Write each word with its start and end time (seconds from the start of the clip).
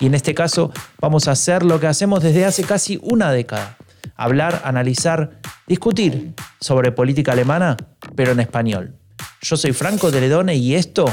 Y 0.00 0.06
en 0.06 0.14
este 0.14 0.34
caso 0.34 0.72
vamos 1.00 1.28
a 1.28 1.32
hacer 1.32 1.62
lo 1.62 1.80
que 1.80 1.86
hacemos 1.86 2.22
desde 2.22 2.44
hace 2.44 2.64
casi 2.64 2.98
una 3.02 3.32
década, 3.32 3.76
hablar, 4.16 4.62
analizar, 4.64 5.40
discutir 5.66 6.34
sobre 6.60 6.92
política 6.92 7.32
alemana, 7.32 7.76
pero 8.14 8.32
en 8.32 8.40
español. 8.40 8.96
Yo 9.42 9.56
soy 9.56 9.72
Franco 9.72 10.10
Teledone 10.10 10.56
y 10.56 10.74
esto 10.74 11.06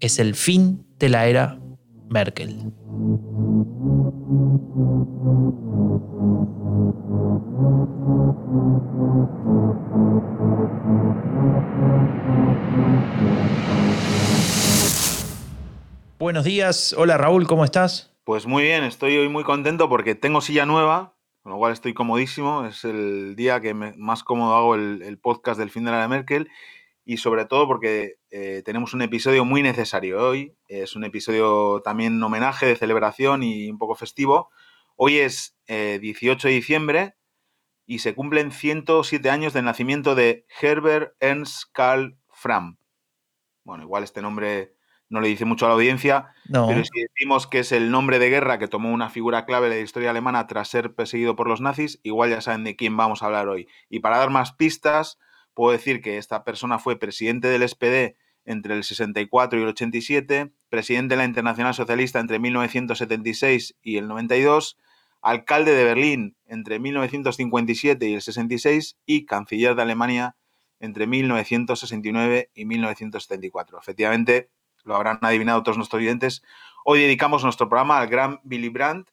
es 0.00 0.18
el 0.18 0.34
fin 0.34 0.86
de 0.98 1.08
la 1.08 1.26
era 1.26 1.58
Merkel. 2.08 2.72
Buenos 16.22 16.44
días, 16.44 16.92
hola 16.96 17.18
Raúl, 17.18 17.48
¿cómo 17.48 17.64
estás? 17.64 18.14
Pues 18.22 18.46
muy 18.46 18.62
bien, 18.62 18.84
estoy 18.84 19.16
hoy 19.16 19.28
muy 19.28 19.42
contento 19.42 19.88
porque 19.88 20.14
tengo 20.14 20.40
silla 20.40 20.64
nueva, 20.64 21.16
con 21.42 21.50
lo 21.50 21.58
cual 21.58 21.72
estoy 21.72 21.94
comodísimo. 21.94 22.64
Es 22.64 22.84
el 22.84 23.34
día 23.34 23.60
que 23.60 23.74
más 23.74 24.22
cómodo 24.22 24.54
hago 24.54 24.76
el, 24.76 25.18
podcast 25.18 25.58
del 25.58 25.70
fin 25.70 25.84
de 25.84 25.90
la 25.90 26.06
Merkel 26.06 26.48
y 27.04 27.16
sobre 27.16 27.44
todo 27.44 27.66
porque 27.66 28.20
eh, 28.30 28.62
tenemos 28.64 28.94
un 28.94 29.02
episodio 29.02 29.44
muy 29.44 29.62
necesario 29.62 30.24
hoy. 30.24 30.54
Es 30.68 30.94
un 30.94 31.02
episodio 31.02 31.82
también 31.82 32.22
homenaje, 32.22 32.66
de 32.66 32.76
celebración 32.76 33.42
y 33.42 33.68
un 33.68 33.78
poco 33.78 33.96
festivo. 33.96 34.50
Hoy 34.94 35.18
es 35.18 35.56
18 35.66 36.46
eh, 36.46 36.50
de 36.50 36.54
diciembre 36.54 37.16
y 37.84 37.98
se 37.98 38.14
cumplen 38.14 38.52
107 38.52 39.28
años 39.28 39.54
del 39.54 39.64
nacimiento 39.64 40.14
de 40.14 40.46
Herbert 40.60 41.16
Ernst 41.18 41.64
Karl 41.72 42.16
Fram. 42.28 42.78
Bueno, 43.64 43.82
igual 43.82 44.04
este 44.04 44.22
nombre 44.22 44.76
no 45.12 45.20
le 45.20 45.28
dice 45.28 45.44
mucho 45.44 45.66
a 45.66 45.68
la 45.68 45.74
audiencia, 45.74 46.32
pero 46.50 46.82
si 46.84 47.02
decimos 47.02 47.46
que 47.46 47.58
es 47.58 47.70
el 47.70 47.90
nombre 47.90 48.18
de 48.18 48.30
guerra 48.30 48.58
que 48.58 48.66
tomó 48.66 48.90
una 48.90 49.10
figura 49.10 49.44
clave 49.44 49.68
de 49.68 49.76
la 49.76 49.82
historia 49.82 50.08
alemana 50.08 50.46
tras 50.46 50.68
ser 50.68 50.94
perseguido 50.94 51.36
por 51.36 51.48
los 51.48 51.60
nazis, 51.60 52.00
igual 52.02 52.30
ya 52.30 52.40
saben 52.40 52.64
de 52.64 52.76
quién 52.76 52.96
vamos 52.96 53.22
a 53.22 53.26
hablar 53.26 53.46
hoy. 53.46 53.68
Y 53.90 54.00
para 54.00 54.16
dar 54.16 54.30
más 54.30 54.52
pistas, 54.52 55.18
puedo 55.52 55.70
decir 55.70 56.00
que 56.00 56.16
esta 56.16 56.44
persona 56.44 56.78
fue 56.78 56.98
presidente 56.98 57.48
del 57.48 57.68
SPD 57.68 58.16
entre 58.46 58.74
el 58.74 58.84
64 58.84 59.58
y 59.58 59.62
el 59.62 59.68
87, 59.68 60.50
presidente 60.70 61.12
de 61.12 61.18
la 61.18 61.26
Internacional 61.26 61.74
Socialista 61.74 62.18
entre 62.18 62.38
1976 62.38 63.76
y 63.82 63.98
el 63.98 64.08
92, 64.08 64.78
alcalde 65.20 65.74
de 65.74 65.84
Berlín 65.84 66.36
entre 66.46 66.78
1957 66.78 68.08
y 68.08 68.14
el 68.14 68.22
66 68.22 68.96
y 69.04 69.26
canciller 69.26 69.74
de 69.74 69.82
Alemania 69.82 70.36
entre 70.80 71.06
1969 71.06 72.50
y 72.54 72.64
1974. 72.64 73.78
Efectivamente, 73.78 74.48
lo 74.84 74.96
habrán 74.96 75.18
adivinado 75.22 75.62
todos 75.62 75.76
nuestros 75.76 76.00
oyentes, 76.00 76.42
hoy 76.84 77.00
dedicamos 77.00 77.44
nuestro 77.44 77.68
programa 77.68 77.98
al 77.98 78.08
gran 78.08 78.40
Willy 78.44 78.68
Brandt 78.68 79.08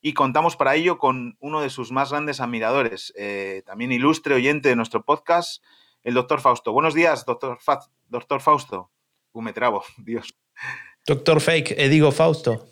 y 0.00 0.14
contamos 0.14 0.56
para 0.56 0.74
ello 0.74 0.98
con 0.98 1.36
uno 1.40 1.60
de 1.60 1.70
sus 1.70 1.92
más 1.92 2.10
grandes 2.10 2.40
admiradores, 2.40 3.12
eh, 3.16 3.62
también 3.66 3.92
ilustre 3.92 4.34
oyente 4.34 4.68
de 4.68 4.76
nuestro 4.76 5.04
podcast, 5.04 5.62
el 6.02 6.14
doctor 6.14 6.40
Fausto. 6.40 6.72
Buenos 6.72 6.94
días, 6.94 7.26
doctor, 7.26 7.58
doctor 8.08 8.40
Fausto. 8.40 8.90
Me 9.34 9.52
trabo, 9.52 9.84
Dios. 9.98 10.34
Doctor 11.06 11.40
Fake, 11.40 11.74
eh, 11.76 11.88
digo 11.88 12.12
Fausto. 12.12 12.66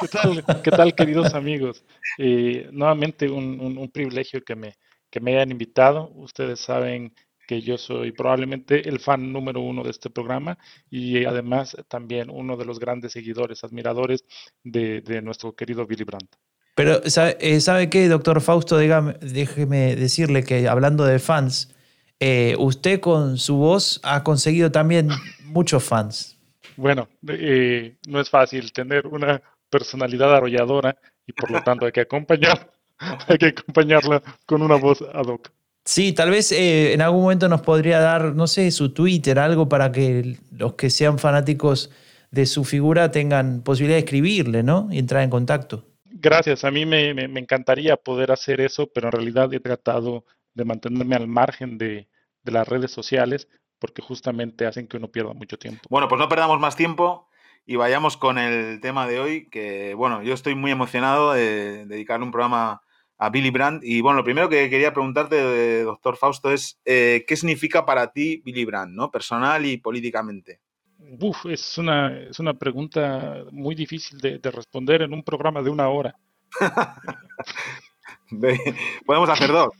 ¿Qué 0.00 0.08
tal, 0.08 0.44
¿Qué 0.62 0.70
tal 0.70 0.94
queridos 0.94 1.34
amigos? 1.34 1.84
Eh, 2.18 2.68
nuevamente 2.72 3.28
un, 3.28 3.90
privilegio 3.92 4.44
que 4.44 4.54
me, 4.54 4.76
que 5.10 5.20
me 5.20 5.34
hayan 5.34 5.50
invitado. 5.50 6.10
Ustedes 6.14 6.60
saben 6.60 7.14
que 7.50 7.60
yo 7.60 7.76
soy 7.76 8.12
probablemente 8.12 8.88
el 8.88 9.00
fan 9.00 9.32
número 9.32 9.60
uno 9.60 9.82
de 9.82 9.90
este 9.90 10.08
programa 10.08 10.56
y 10.88 11.24
además 11.24 11.76
también 11.88 12.30
uno 12.30 12.56
de 12.56 12.64
los 12.64 12.78
grandes 12.78 13.10
seguidores, 13.10 13.64
admiradores 13.64 14.24
de, 14.62 15.00
de 15.00 15.20
nuestro 15.20 15.52
querido 15.56 15.84
Billy 15.84 16.04
Brandt. 16.04 16.32
Pero, 16.76 17.10
¿sabe, 17.10 17.36
eh, 17.40 17.60
¿sabe 17.60 17.90
qué, 17.90 18.06
doctor 18.06 18.40
Fausto? 18.40 18.76
déjeme 18.78 19.96
decirle 19.96 20.44
que 20.44 20.68
hablando 20.68 21.04
de 21.04 21.18
fans, 21.18 21.74
eh, 22.20 22.54
usted 22.56 23.00
con 23.00 23.36
su 23.36 23.56
voz 23.56 24.00
ha 24.04 24.22
conseguido 24.22 24.70
también 24.70 25.08
muchos 25.46 25.82
fans. 25.82 26.38
Bueno, 26.76 27.08
eh, 27.26 27.96
no 28.06 28.20
es 28.20 28.30
fácil 28.30 28.72
tener 28.72 29.08
una 29.08 29.42
personalidad 29.68 30.36
arrolladora 30.36 30.96
y 31.26 31.32
por 31.32 31.50
lo 31.50 31.60
tanto 31.64 31.84
hay 31.84 31.90
que 31.90 32.02
acompañar, 32.02 32.70
hay 33.26 33.38
que 33.38 33.46
acompañarla 33.46 34.22
con 34.46 34.62
una 34.62 34.76
voz 34.76 35.02
ad 35.02 35.26
hoc. 35.26 35.50
Sí, 35.84 36.12
tal 36.12 36.30
vez 36.30 36.52
eh, 36.52 36.92
en 36.92 37.00
algún 37.00 37.22
momento 37.22 37.48
nos 37.48 37.62
podría 37.62 38.00
dar, 38.00 38.34
no 38.34 38.46
sé, 38.46 38.70
su 38.70 38.92
Twitter, 38.92 39.38
algo 39.38 39.68
para 39.68 39.90
que 39.90 40.36
los 40.52 40.74
que 40.74 40.90
sean 40.90 41.18
fanáticos 41.18 41.90
de 42.30 42.46
su 42.46 42.64
figura 42.64 43.10
tengan 43.10 43.62
posibilidad 43.62 43.96
de 43.96 44.04
escribirle, 44.04 44.62
¿no? 44.62 44.88
Y 44.90 44.98
entrar 44.98 45.22
en 45.22 45.30
contacto. 45.30 45.86
Gracias, 46.04 46.64
a 46.64 46.70
mí 46.70 46.84
me 46.84 47.10
encantaría 47.40 47.96
poder 47.96 48.30
hacer 48.30 48.60
eso, 48.60 48.88
pero 48.92 49.08
en 49.08 49.12
realidad 49.12 49.52
he 49.54 49.60
tratado 49.60 50.24
de 50.54 50.64
mantenerme 50.64 51.16
al 51.16 51.28
margen 51.28 51.78
de, 51.78 52.08
las 52.44 52.66
redes 52.66 52.90
sociales 52.90 53.48
porque 53.78 54.02
justamente 54.02 54.66
hacen 54.66 54.88
que 54.88 54.96
uno 54.96 55.08
pierda 55.08 55.34
mucho 55.34 55.58
tiempo. 55.58 55.82
Bueno, 55.88 56.08
pues 56.08 56.18
no 56.18 56.28
perdamos 56.28 56.58
más 56.58 56.74
tiempo 56.74 57.28
y 57.64 57.76
vayamos 57.76 58.16
con 58.16 58.38
el 58.38 58.80
tema 58.80 59.06
de 59.06 59.20
hoy, 59.20 59.48
que 59.50 59.94
bueno, 59.94 60.22
yo 60.22 60.34
estoy 60.34 60.54
muy 60.54 60.70
emocionado 60.70 61.32
de 61.32 61.86
dedicar 61.86 62.22
un 62.22 62.32
programa 62.32 62.82
a 63.20 63.30
Billy 63.30 63.50
Brandt. 63.50 63.84
Y 63.84 64.00
bueno, 64.00 64.18
lo 64.18 64.24
primero 64.24 64.48
que 64.48 64.70
quería 64.70 64.92
preguntarte, 64.92 65.84
doctor 65.84 66.16
Fausto, 66.16 66.50
es 66.50 66.80
eh, 66.84 67.24
¿qué 67.28 67.36
significa 67.36 67.86
para 67.86 68.12
ti 68.12 68.42
Billy 68.44 68.64
Brandt, 68.64 68.94
¿no? 68.94 69.10
personal 69.10 69.64
y 69.66 69.76
políticamente? 69.76 70.60
Uf, 71.20 71.46
es 71.46 71.78
una, 71.78 72.18
es 72.18 72.38
una 72.40 72.54
pregunta 72.54 73.44
muy 73.52 73.74
difícil 73.74 74.18
de, 74.18 74.38
de 74.38 74.50
responder 74.50 75.02
en 75.02 75.12
un 75.12 75.22
programa 75.22 75.62
de 75.62 75.70
una 75.70 75.88
hora. 75.88 76.16
Podemos 79.06 79.28
hacer 79.28 79.50
dos. 79.50 79.70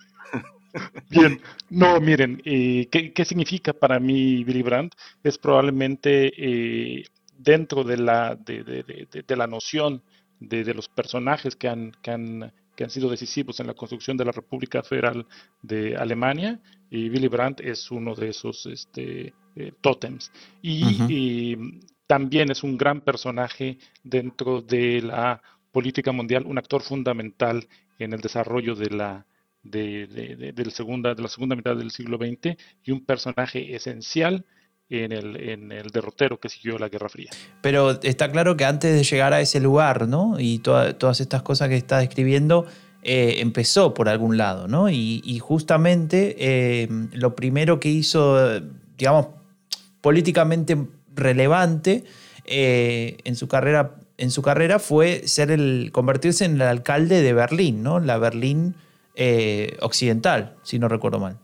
Bien, 1.11 1.41
no, 1.69 2.01
miren, 2.01 2.41
eh, 2.45 2.89
¿qué, 2.91 3.25
significa 3.25 3.73
para 3.73 3.99
mí 3.99 4.45
Billy 4.45 4.63
Brandt? 4.63 4.95
Es 5.23 5.39
probablemente 5.39 6.33
eh, 6.37 7.05
dentro 7.37 7.85
de 7.85 7.97
la, 7.97 8.37
de, 8.37 9.37
la 9.37 9.47
noción 9.47 10.03
de, 10.39 10.75
los 10.75 10.89
personajes 10.89 11.57
que 11.57 11.69
han, 11.69 11.93
que, 12.03 12.11
han, 12.11 12.53
que 12.81 12.85
han 12.85 12.91
sido 12.91 13.11
decisivos 13.11 13.61
en 13.61 13.67
la 13.67 13.75
construcción 13.75 14.17
de 14.17 14.25
la 14.25 14.33
República 14.33 14.83
Federal 14.83 15.27
de 15.61 15.99
Alemania, 15.99 16.59
y 16.89 17.11
Billy 17.11 17.29
Brandt 17.29 17.61
es 17.61 17.91
uno 17.91 18.15
de 18.15 18.31
esos 18.31 18.65
este, 18.65 19.35
eh, 19.55 19.73
tótems. 19.83 20.33
y 20.63 21.55
también 22.07 22.51
es 22.51 22.63
un 22.63 22.79
gran 22.79 23.03
personaje 23.03 23.77
dentro 24.03 24.63
de 24.63 25.03
la 25.03 25.43
política 25.73 26.11
mundial, 26.11 26.47
un 26.47 26.57
actor 26.57 26.81
fundamental 26.81 27.69
en 27.99 28.15
el 28.15 28.21
desarrollo 28.23 28.75
de 28.75 28.89
la 28.89 29.27
de, 29.63 30.07
de, 30.55 30.71
segunda, 30.71 31.15
de 31.15 31.21
la 31.21 31.29
segunda 31.29 31.55
mitad 31.55 31.77
del 31.77 31.91
siglo 31.91 32.17
XX 32.17 32.57
y 32.83 32.93
un 32.93 33.05
personaje 33.05 33.75
esencial 33.77 34.47
en 34.91 35.13
el, 35.13 35.37
en 35.37 35.73
el 35.73 35.91
derrotero 35.91 36.39
que 36.39 36.49
siguió 36.49 36.79
la 36.79 36.89
Guerra 36.89 37.09
Fría. 37.09 37.31
Pero 37.63 38.01
está 38.03 38.31
claro 38.31 38.57
que 38.57 38.65
antes 38.65 38.95
de 38.95 39.05
llegar 39.05 39.33
a 39.33 39.41
ese 39.41 39.61
lugar, 39.61 40.09
¿no? 40.09 40.37
Y 40.39 40.59
todas 40.59 41.21
estas 41.21 41.43
cosas 41.43 41.69
que 41.69 41.77
está 41.77 41.99
describiendo, 41.99 42.67
eh, 43.03 43.37
empezó 43.39 43.95
por 43.95 44.09
algún 44.09 44.37
lado, 44.37 44.69
¿no? 44.69 44.91
Y, 44.91 45.39
justamente 45.41 46.37
eh, 46.39 46.89
lo 47.13 47.35
primero 47.35 47.81
que 47.81 47.89
hizo, 47.89 48.61
digamos, 48.99 49.29
políticamente 50.01 50.77
relevante 51.15 52.05
eh, 52.45 53.19
en 53.25 53.37
su 53.37 53.49
carrera 53.49 53.97
en 54.21 54.31
su 54.31 54.43
carrera 54.43 54.79
fue 54.79 55.27
ser 55.27 55.51
el 55.51 55.91
convertirse 55.93 56.45
en 56.45 56.57
el 56.57 56.63
alcalde 56.63 57.23
de 57.23 57.33
Berlín, 57.33 57.83
¿no? 57.83 58.01
La 58.01 58.19
Berlín 58.19 58.75
eh, 59.15 59.79
occidental, 59.81 60.57
si 60.63 60.79
no 60.79 60.89
recuerdo 60.89 61.19
mal. 61.19 61.39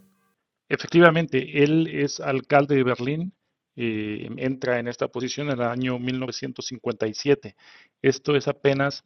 Efectivamente, 0.69 1.65
él 1.65 1.87
es 1.87 2.21
alcalde 2.21 2.77
de 2.77 2.83
Berlín, 2.83 3.33
eh, 3.77 4.29
entra 4.39 4.79
en 4.79 4.89
esta 4.89 5.09
posición 5.09 5.49
en 5.49 5.61
el 5.61 5.63
año 5.63 5.99
1957. 5.99 7.57
Esto 8.03 8.37
es 8.37 8.49
apenas 8.49 9.05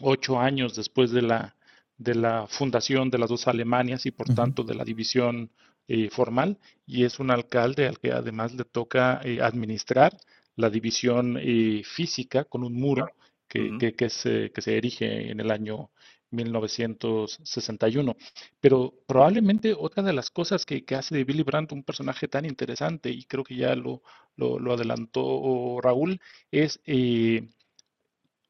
ocho 0.00 0.38
años 0.38 0.76
después 0.76 1.10
de 1.10 1.22
la, 1.22 1.56
de 1.96 2.14
la 2.14 2.46
fundación 2.46 3.10
de 3.10 3.18
las 3.18 3.28
dos 3.28 3.48
Alemanias 3.48 4.06
y 4.06 4.10
por 4.10 4.34
tanto 4.34 4.62
de 4.62 4.74
la 4.74 4.84
división 4.84 5.50
eh, 5.88 6.10
formal, 6.10 6.58
y 6.86 7.04
es 7.04 7.18
un 7.18 7.30
alcalde 7.30 7.86
al 7.86 7.98
que 7.98 8.12
además 8.12 8.54
le 8.54 8.64
toca 8.64 9.20
administrar 9.42 10.16
la 10.54 10.70
división 10.70 11.38
física 11.84 12.44
con 12.44 12.64
un 12.64 12.74
muro 12.74 13.06
que, 13.48 13.94
que, 13.96 14.10
se, 14.10 14.50
que, 14.52 14.60
se, 14.60 14.76
erige 14.76 15.30
en 15.30 15.40
el 15.40 15.50
año 15.50 15.90
1961. 16.30 18.16
Pero 18.60 18.94
probablemente 19.06 19.74
otra 19.76 20.02
de 20.02 20.12
las 20.12 20.30
cosas 20.30 20.64
que, 20.66 20.84
hace 20.96 21.16
de 21.16 21.24
Billy 21.24 21.42
Brandt 21.42 21.72
un 21.72 21.84
personaje 21.84 22.28
tan 22.28 22.44
interesante, 22.44 23.10
y 23.10 23.24
creo 23.24 23.44
que 23.44 23.56
ya 23.56 23.74
lo, 23.74 24.02
lo, 24.36 24.72
adelantó 24.72 25.80
Raúl, 25.80 26.20
es 26.50 26.80
eh, 26.86 27.48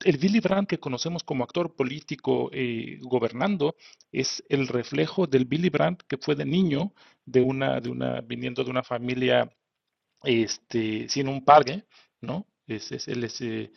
el 0.05 0.17
Billy 0.19 0.41
Brandt 0.41 0.69
que 0.69 0.79
conocemos 0.79 1.23
como 1.25 1.45
actor 1.45 1.75
político 1.75 2.51
eh, 2.53 2.99
gobernando 3.03 3.77
es 4.13 4.45
el 4.49 4.69
reflejo 4.69 5.27
del 5.27 5.45
Billy 5.45 5.71
Brandt 5.71 6.03
que 6.07 6.19
fue 6.19 6.35
de 6.37 6.45
niño, 6.45 6.93
de 7.25 7.41
una, 7.41 7.81
de 7.81 7.91
una, 7.91 8.21
viniendo 8.21 8.65
de 8.65 8.71
una 8.71 8.83
familia 8.83 9.51
este, 10.23 11.09
sin 11.09 11.29
un 11.29 11.45
padre, 11.45 11.85
¿no? 12.21 12.47
Es, 12.67 12.91
él 13.09 13.25
es 13.25 13.41
eh, 13.41 13.73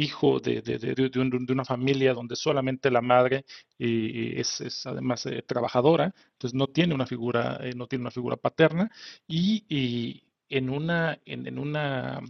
hijo 0.00 0.40
de, 0.40 0.62
de, 0.62 1.52
una 1.52 1.64
familia 1.64 2.14
donde 2.14 2.36
solamente 2.36 2.90
la 2.90 3.00
madre 3.00 3.44
es, 3.78 4.86
además 4.86 5.28
trabajadora, 5.46 6.14
entonces 6.32 6.54
no 6.54 6.68
tiene 6.68 6.94
una 6.94 7.06
figura, 7.06 7.60
no 7.76 7.86
tiene 7.86 8.02
una 8.02 8.10
figura 8.10 8.36
paterna 8.36 8.90
y, 9.26 10.22
en 10.48 10.70
una, 10.70 11.18
en 11.26 11.58
una 11.58 12.20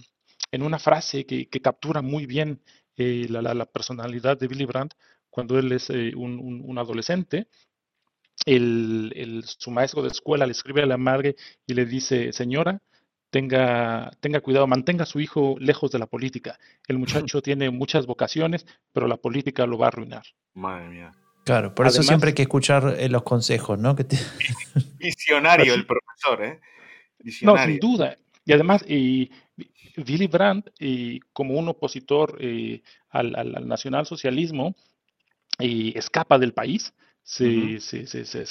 en 0.50 0.62
una 0.62 0.78
frase 0.78 1.26
que, 1.26 1.48
captura 1.60 2.02
muy 2.02 2.26
bien 2.26 2.62
eh, 2.96 3.26
la, 3.28 3.66
personalidad 3.66 4.38
de 4.38 4.48
Billy 4.48 4.64
Brandt 4.64 4.94
cuando 5.30 5.58
él 5.58 5.72
es 5.72 5.90
eh, 5.90 6.12
un, 6.16 6.78
adolescente. 6.78 7.48
su 8.46 9.70
maestro 9.70 10.02
de 10.02 10.08
escuela 10.08 10.46
le 10.46 10.52
escribe 10.52 10.82
a 10.82 10.86
la 10.86 10.96
madre 10.96 11.36
y 11.66 11.74
le 11.74 11.84
dice, 11.84 12.32
señora, 12.32 12.80
tenga, 13.30 14.10
tenga 14.20 14.40
cuidado, 14.40 14.66
mantenga 14.66 15.04
a 15.04 15.06
su 15.06 15.20
hijo 15.20 15.56
lejos 15.58 15.90
de 15.90 15.98
la 15.98 16.06
política. 16.06 16.58
El 16.86 16.98
muchacho 17.30 17.42
tiene 17.42 17.70
muchas 17.70 18.06
vocaciones, 18.06 18.66
pero 18.92 19.06
la 19.06 19.16
política 19.16 19.66
lo 19.66 19.78
va 19.78 19.86
a 19.86 19.88
arruinar. 19.88 20.24
Madre 20.54 20.88
mía. 20.88 21.12
Claro, 21.44 21.74
por 21.74 21.86
eso 21.86 22.02
siempre 22.02 22.28
hay 22.28 22.34
que 22.34 22.42
escuchar 22.42 22.96
eh, 22.98 23.08
los 23.08 23.22
consejos, 23.22 23.78
¿no? 23.78 23.94
Visionario 24.98 25.72
el 25.72 25.86
profesor, 25.86 26.44
¿eh? 26.44 26.60
No, 27.40 27.56
sin 27.56 27.78
duda. 27.78 28.18
Y 28.44 28.52
además, 28.52 28.84
y 28.86 29.30
Willy 29.96 30.26
Brandt, 30.26 30.68
como 31.32 31.54
un 31.54 31.68
opositor 31.68 32.36
eh, 32.38 32.82
al, 33.08 33.66
nacionalsocialismo, 33.66 34.76
escapa 35.58 36.38
del 36.38 36.52
país, 36.52 36.92
se, 37.22 37.78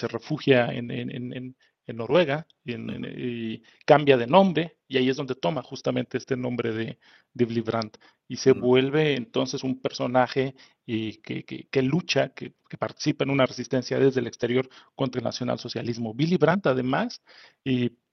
refugia 0.10 0.68
en, 0.74 1.56
Noruega, 1.94 2.48
y 2.66 3.62
cambia 3.86 4.18
de 4.18 4.28
nombre, 4.28 4.78
y 4.88 4.98
ahí 4.98 5.10
es 5.10 5.18
donde 5.18 5.36
toma 5.36 5.64
justamente 5.64 6.18
este 6.18 6.36
nombre 6.36 6.74
de, 6.74 7.00
de 7.34 7.46
Willy 7.46 7.62
Brandt, 7.62 7.98
y 8.28 8.38
se 8.38 8.52
vuelve 8.52 9.16
entonces 9.16 9.64
un 9.64 9.82
personaje 9.82 10.56
que, 10.86 11.82
lucha, 11.82 12.30
que, 12.30 12.54
participa 12.78 13.24
en 13.24 13.32
una 13.32 13.46
resistencia 13.46 14.00
desde 14.00 14.20
el 14.20 14.28
exterior 14.28 14.68
contra 14.96 15.20
el 15.20 15.26
nacionalsocialismo. 15.26 16.12
Willy 16.12 16.38
Brandt, 16.38 16.68
además, 16.68 17.22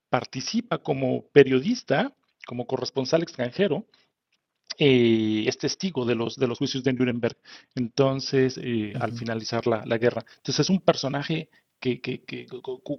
participa 0.08 0.78
como 0.78 1.28
periodista, 1.30 2.14
como 2.46 2.66
corresponsal 2.66 3.22
extranjero, 3.22 3.86
eh, 4.78 5.44
es 5.46 5.58
testigo 5.58 6.04
de 6.04 6.14
los, 6.14 6.36
de 6.36 6.48
los 6.48 6.58
juicios 6.58 6.82
de 6.82 6.92
Nuremberg, 6.92 7.36
entonces, 7.74 8.58
eh, 8.60 8.92
al 8.98 9.12
finalizar 9.12 9.66
la, 9.66 9.98
guerra. 9.98 10.24
Entonces 10.36 10.60
es 10.60 10.70
un 10.70 10.80
personaje 10.80 11.48
que, 11.84 12.46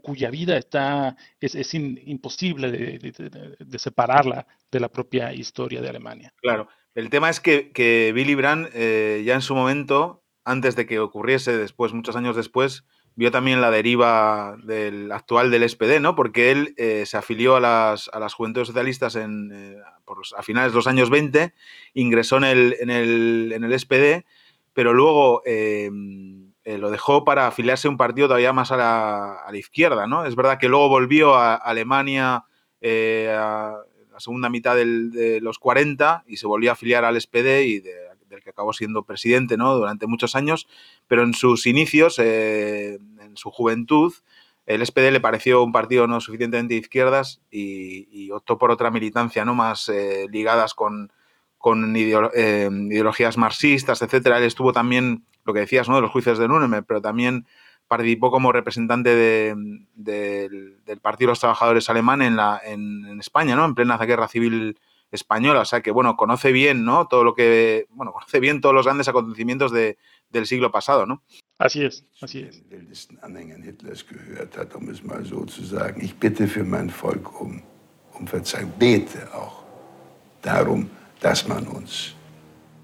cuya 0.01 0.29
vida 0.29 0.57
está, 0.57 1.17
es, 1.39 1.73
imposible 1.73 2.71
de, 2.71 3.79
separarla 3.79 4.45
de 4.71 4.79
la 4.79 4.89
propia 4.89 5.33
historia 5.33 5.81
de 5.81 5.89
Alemania. 5.89 6.33
Claro, 6.37 6.67
el 6.93 7.09
tema 7.09 7.29
es 7.29 7.39
que, 7.39 8.11
Billy 8.13 8.35
Brandt 8.35 8.69
eh, 8.73 9.23
ya 9.25 9.33
en 9.33 9.41
su 9.41 9.55
momento, 9.55 10.23
antes 10.43 10.75
de 10.75 10.85
que 10.85 10.99
ocurriese, 10.99 11.57
después, 11.57 11.93
muchos 11.93 12.15
años 12.15 12.35
después, 12.35 12.85
vio 13.15 13.31
también 13.31 13.61
la 13.61 13.71
deriva 13.71 14.57
del 14.63 15.11
actual 15.11 15.49
del 15.49 15.67
SPD, 15.67 15.99
¿no? 15.99 16.15
Porque 16.15 16.51
él 16.51 16.75
eh, 16.77 17.05
se 17.05 17.17
afilió 17.17 17.55
a 17.55 17.59
las, 17.59 18.09
a 18.13 18.19
las 18.19 18.33
Juventudes 18.33 18.67
Socialistas 18.67 19.15
en, 19.15 19.51
eh, 19.53 19.77
a 20.37 20.43
finales 20.43 20.73
de 20.73 20.75
los 20.75 20.87
años 20.87 21.09
20, 21.09 21.53
ingresó 21.93 22.37
en 22.37 22.43
el, 22.43 22.75
en 22.79 22.89
el, 22.89 23.51
en 23.53 23.63
el 23.63 23.79
SPD, 23.79 24.25
pero 24.73 24.93
luego 24.93 25.41
eh, 25.45 25.89
lo 26.65 26.89
dejó 26.89 27.23
para 27.23 27.47
afiliarse 27.47 27.87
un 27.87 27.97
partido 27.97 28.27
todavía 28.27 28.53
más 28.53 28.71
a 28.71 28.77
la, 28.77 29.57
izquierda, 29.57 30.07
¿no? 30.07 30.25
Es 30.25 30.35
verdad 30.35 30.57
que 30.59 30.67
luego 30.67 30.89
volvió 30.89 31.35
a 31.35 31.55
Alemania 31.55 32.45
a 32.83 33.77
la 34.11 34.19
segunda 34.19 34.49
mitad 34.49 34.75
de 34.75 35.39
los 35.41 35.59
40 35.59 36.23
y 36.27 36.37
se 36.37 36.47
volvió 36.47 36.71
a 36.71 36.73
afiliar 36.73 37.05
al 37.05 37.19
SPD 37.19 37.63
y 37.65 37.79
de 37.79 38.05
del 38.29 38.43
que 38.43 38.49
acabó 38.49 38.73
siendo 38.73 39.03
presidente 39.03 39.57
¿no? 39.57 39.75
durante 39.75 40.07
muchos 40.07 40.35
años, 40.35 40.67
pero 41.07 41.23
en 41.23 41.33
sus 41.33 41.65
inicios, 41.65 42.19
eh, 42.19 42.99
en 43.19 43.37
su 43.37 43.51
juventud, 43.51 44.13
el 44.65 44.85
SPD 44.85 45.11
le 45.11 45.19
pareció 45.19 45.63
un 45.63 45.71
partido 45.71 46.07
no 46.07 46.19
suficientemente 46.21 46.73
de 46.73 46.79
izquierdas 46.79 47.41
y, 47.51 48.31
optó 48.31 48.57
por 48.57 48.71
otra 48.71 48.91
militancia, 48.91 49.45
¿no? 49.45 49.55
Más 49.55 49.87
eh, 49.87 50.25
ligadas 50.29 50.73
con, 50.73 51.13
con 51.65 51.95
eh, 51.95 52.69
ideologías 52.91 53.37
marxistas, 53.37 53.99
etcétera. 53.99 54.37
Él 54.37 54.43
estuvo 54.43 54.71
también, 54.71 55.25
lo 55.45 55.51
que 55.51 55.61
decías, 55.61 55.89
¿no? 55.89 55.95
De 55.95 56.01
los 56.03 56.11
juicios 56.11 56.37
de 56.37 56.47
Nuremberg, 56.47 56.85
pero 56.85 57.01
también 57.01 57.47
participó 57.87 58.29
como 58.29 58.51
representante 58.51 59.15
del, 59.15 60.77
Partido 61.01 61.29
de 61.29 61.31
los 61.31 61.39
Trabajadores 61.39 61.89
alemán 61.89 62.21
en, 62.21 62.35
la, 62.35 62.61
en, 62.63 63.19
España, 63.19 63.55
¿no? 63.55 63.65
En 63.65 63.73
plena 63.73 63.97
guerra 63.97 64.27
civil 64.27 64.77
española, 65.09 65.61
o 65.61 65.65
sea 65.65 65.81
que 65.81 65.89
bueno, 65.89 66.15
conoce 66.15 66.51
bien, 66.51 66.85
¿no? 66.85 67.07
Todo 67.07 67.23
lo 67.23 67.33
que, 67.33 67.87
bueno, 67.89 68.13
conoce 68.13 68.39
bien 68.39 68.61
todos 68.61 68.75
los 68.75 68.85
grandes 68.85 69.07
acontecimientos 69.07 69.71
de, 69.71 69.97
del 70.29 70.45
siglo 70.45 70.71
pasado, 70.71 71.07
¿no? 71.07 71.23
Así 71.57 71.83
es, 71.83 72.05
así 72.21 72.41
es. 72.41 72.61
Ich 75.97 76.13
bitte 76.19 76.47
für 76.47 76.63
mein 76.63 76.91
Volk 76.91 77.41
um, 77.41 77.63
um 78.19 78.27
Verzeihung, 78.27 78.71
bete 78.77 79.33
auch 79.33 79.65
darum, 80.43 80.89
dass 81.21 81.47
man 81.47 81.67
uns 81.67 82.15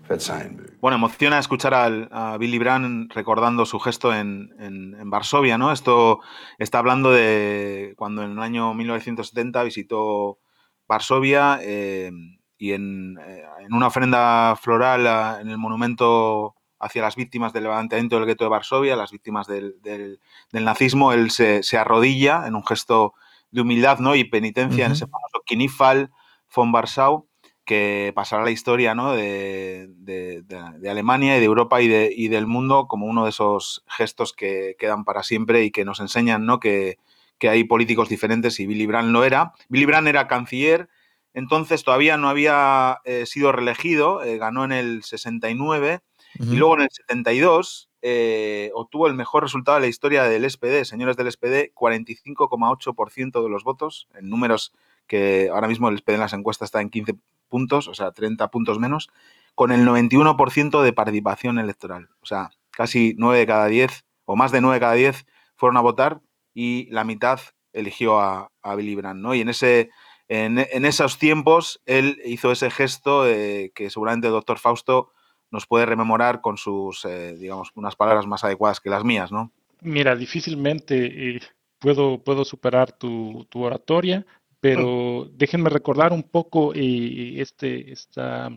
verzeihen 0.08 0.58
möge. 0.58 0.78
Bueno, 0.82 0.96
emociona 0.96 1.40
escuchar 1.40 1.74
al, 1.74 2.10
a 2.12 2.38
Billy 2.38 2.58
Brandt 2.58 3.14
recordando 3.14 3.66
su 3.66 3.80
gesto 3.80 4.14
en, 4.14 4.54
en, 4.60 4.96
en, 5.00 5.10
Varsovia, 5.10 5.58
¿no? 5.58 5.72
Esto 5.72 6.20
está 6.58 6.80
hablando 6.80 7.12
de 7.12 7.94
cuando 7.98 8.24
en 8.24 8.32
el 8.32 8.40
año 8.40 8.74
1970 8.74 9.64
visitó 9.64 10.40
Varsovia 10.88 11.60
eh, 11.62 12.12
y 12.58 12.74
en, 12.74 13.18
eh, 13.20 13.44
en, 13.60 13.74
una 13.74 13.88
ofrenda 13.88 14.56
floral 14.60 15.40
en 15.40 15.50
el 15.50 15.58
monumento 15.58 16.56
hacia 16.80 17.04
las 17.04 17.16
víctimas 17.16 17.54
del 17.54 17.64
levantamiento 17.64 18.18
del 18.18 18.26
gueto 18.26 18.44
de 18.44 18.50
Varsovia, 18.50 18.96
las 18.96 19.12
víctimas 19.12 19.48
del, 19.48 19.76
del, 19.82 20.20
nazismo, 20.52 21.14
él 21.14 21.30
se, 21.30 21.62
se, 21.62 21.78
arrodilla 21.78 22.48
en 22.48 22.56
un 22.56 22.66
gesto 22.66 23.14
de 23.52 23.62
humildad 23.62 24.00
¿no? 24.00 24.16
y 24.16 24.24
penitencia 24.24 24.88
en 24.88 24.94
ese 24.94 25.06
famoso 25.06 25.44
Kinifal 25.46 26.12
von 26.54 26.74
Warschau, 26.74 27.28
que 27.66 28.12
pasará 28.16 28.44
la 28.44 28.52
historia 28.52 28.96
¿no? 28.96 29.14
de, 29.14 29.88
de, 29.98 30.42
de, 30.42 30.90
Alemania 30.90 31.38
y 31.38 31.40
de 31.40 31.46
Europa 31.46 31.82
y, 31.82 31.86
y, 31.86 32.28
del 32.28 32.48
mundo 32.48 32.88
como 32.88 33.06
uno 33.06 33.24
de 33.24 33.30
esos 33.30 33.84
gestos 33.88 34.34
que 34.34 34.76
quedan 34.80 35.06
para 35.06 35.24
siempre 35.24 35.64
y 35.64 35.72
que 35.72 35.86
nos 35.86 36.00
enseñan 36.00 36.46
¿no? 36.46 36.60
que, 36.60 36.98
que 37.38 37.50
hay 37.50 37.64
políticos 37.64 38.10
diferentes 38.10 38.60
y 38.60 38.68
Billy 38.68 38.86
Brandt 38.86 39.12
no 39.12 39.24
era. 39.24 39.54
Billy 39.68 39.86
Brandt 39.86 40.08
era 40.08 40.28
canciller, 40.28 40.90
entonces 41.34 41.84
todavía 41.84 42.18
no 42.18 42.30
había 42.30 43.00
eh, 43.04 43.26
sido 43.26 43.52
reelegido, 43.52 44.24
eh, 44.24 44.38
ganó 44.38 44.64
en 44.64 44.72
el 44.72 45.04
69 45.04 46.02
y 46.40 46.56
luego 46.56 46.76
en 46.76 46.82
el 46.82 46.90
72 46.92 47.91
eh, 48.02 48.72
obtuvo 48.74 49.08
el 49.08 49.14
mejor 49.14 49.44
resultado 49.44 49.76
de 49.76 49.82
la 49.82 49.88
historia 49.88 50.24
del 50.24 50.50
SPD, 50.50 50.86
señores 50.86 51.18
del 51.18 51.32
SPD, 51.32 51.74
45,8% 51.74 53.44
de 53.44 53.50
los 53.50 53.64
votos, 53.64 54.08
en 54.16 54.30
números 54.30 54.74
que 55.08 55.50
ahora 55.52 55.68
mismo 55.68 55.90
el 55.90 55.98
SPD 55.98 56.14
en 56.14 56.20
las 56.20 56.34
encuestas 56.34 56.68
está 56.68 56.82
en 56.82 56.90
15 56.90 57.16
puntos, 57.50 57.88
o 57.88 57.94
sea, 57.94 58.12
30 58.12 58.50
puntos 58.50 58.80
menos, 58.80 59.10
con 59.56 59.72
el 59.72 59.86
91% 59.86 60.82
de 60.82 60.94
participación 60.94 61.60
electoral. 61.60 62.10
O 62.22 62.26
sea, 62.26 62.52
casi 62.72 63.14
9 63.18 63.40
de 63.40 63.48
cada 63.48 63.68
10, 63.68 64.06
o 64.26 64.36
más 64.36 64.52
de 64.52 64.62
9 64.62 64.76
de 64.76 64.80
cada 64.80 64.94
10 64.94 65.26
fueron 65.56 65.78
a 65.78 65.82
votar 65.82 66.22
y 66.54 66.88
la 66.92 67.04
mitad 67.04 67.40
eligió 67.74 68.20
a, 68.20 68.50
Billy 68.76 68.96
Brandt, 68.96 69.22
¿no? 69.22 69.36
Y 69.36 69.42
en, 69.42 69.50
ese, 69.50 69.90
en, 70.28 70.58
esos 70.86 71.18
tiempos 71.18 71.82
él 71.86 72.22
hizo 72.26 72.52
ese 72.52 72.72
gesto 72.72 73.24
que 73.24 73.90
seguramente 73.90 74.28
el 74.28 74.34
doctor 74.34 74.60
Fausto 74.60 75.12
nos 75.52 75.68
puede 75.68 75.86
rememorar 75.86 76.42
con 76.42 76.58
sus, 76.58 77.06
eh, 77.06 77.36
digamos, 77.38 77.72
unas 77.76 77.96
palabras 77.96 78.26
más 78.26 78.44
adecuadas 78.44 78.80
que 78.80 78.90
las 78.90 79.04
mías, 79.04 79.32
¿no? 79.32 79.52
Mira, 79.82 80.16
difícilmente 80.16 81.36
eh, 81.36 81.42
puedo, 81.80 82.24
puedo 82.24 82.46
superar 82.46 82.92
tu, 82.92 83.48
oratoria, 83.54 84.26
pero 84.60 85.30
déjenme 85.34 85.70
recordar 85.70 86.14
un 86.14 86.24
poco 86.24 86.72
este, 86.76 87.92
esta, 87.92 88.50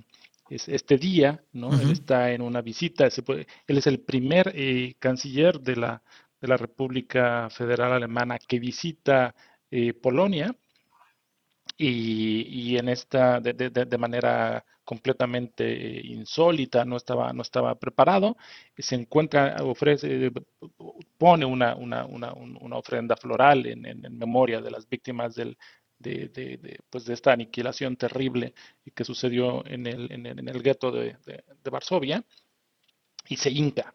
este 0.50 0.98
día, 0.98 1.42
¿no? 1.52 1.72
Él 1.72 1.90
está 1.90 2.30
en 2.32 2.42
una 2.42 2.60
visita, 2.60 3.06
él 3.06 3.46
es 3.78 3.86
el 3.86 4.00
primer 4.00 4.54
canciller 4.98 5.60
de 5.60 5.76
la 5.76 6.02
de 6.44 6.48
la 6.48 6.58
República 6.58 7.48
Federal 7.48 7.94
Alemana 7.94 8.38
que 8.38 8.58
visita 8.58 9.34
eh, 9.70 9.94
Polonia 9.94 10.54
y, 11.78 12.76
en 12.76 12.90
esta, 12.90 13.40
de, 13.40 13.98
manera 13.98 14.62
completamente 14.84 16.00
insólita, 16.04 16.84
no 16.84 16.96
estaba, 16.96 17.32
no 17.32 17.42
estaba 17.42 17.74
preparado, 17.74 18.36
se 18.76 18.94
encuentra, 18.94 19.56
ofrece, 19.62 20.30
pone 21.18 21.44
una, 21.44 21.74
una, 21.74 22.04
una, 22.06 22.76
ofrenda 22.76 23.16
floral 23.16 23.66
en, 23.66 23.86
en, 23.86 24.18
memoria 24.18 24.60
de 24.60 24.70
las 24.70 24.88
víctimas 24.88 25.34
del, 25.34 25.56
de, 25.98 26.28
de, 26.28 26.78
pues 26.90 27.04
de 27.06 27.14
esta 27.14 27.32
aniquilación 27.32 27.96
terrible 27.96 28.54
que 28.94 29.04
sucedió 29.04 29.64
en 29.66 29.86
el, 29.86 30.12
en 30.12 30.26
el, 30.26 30.48
el 30.48 30.62
gueto 30.62 30.90
de, 30.92 31.16
Varsovia 31.70 32.24
y 33.28 33.36
se 33.36 33.50
hinca. 33.50 33.94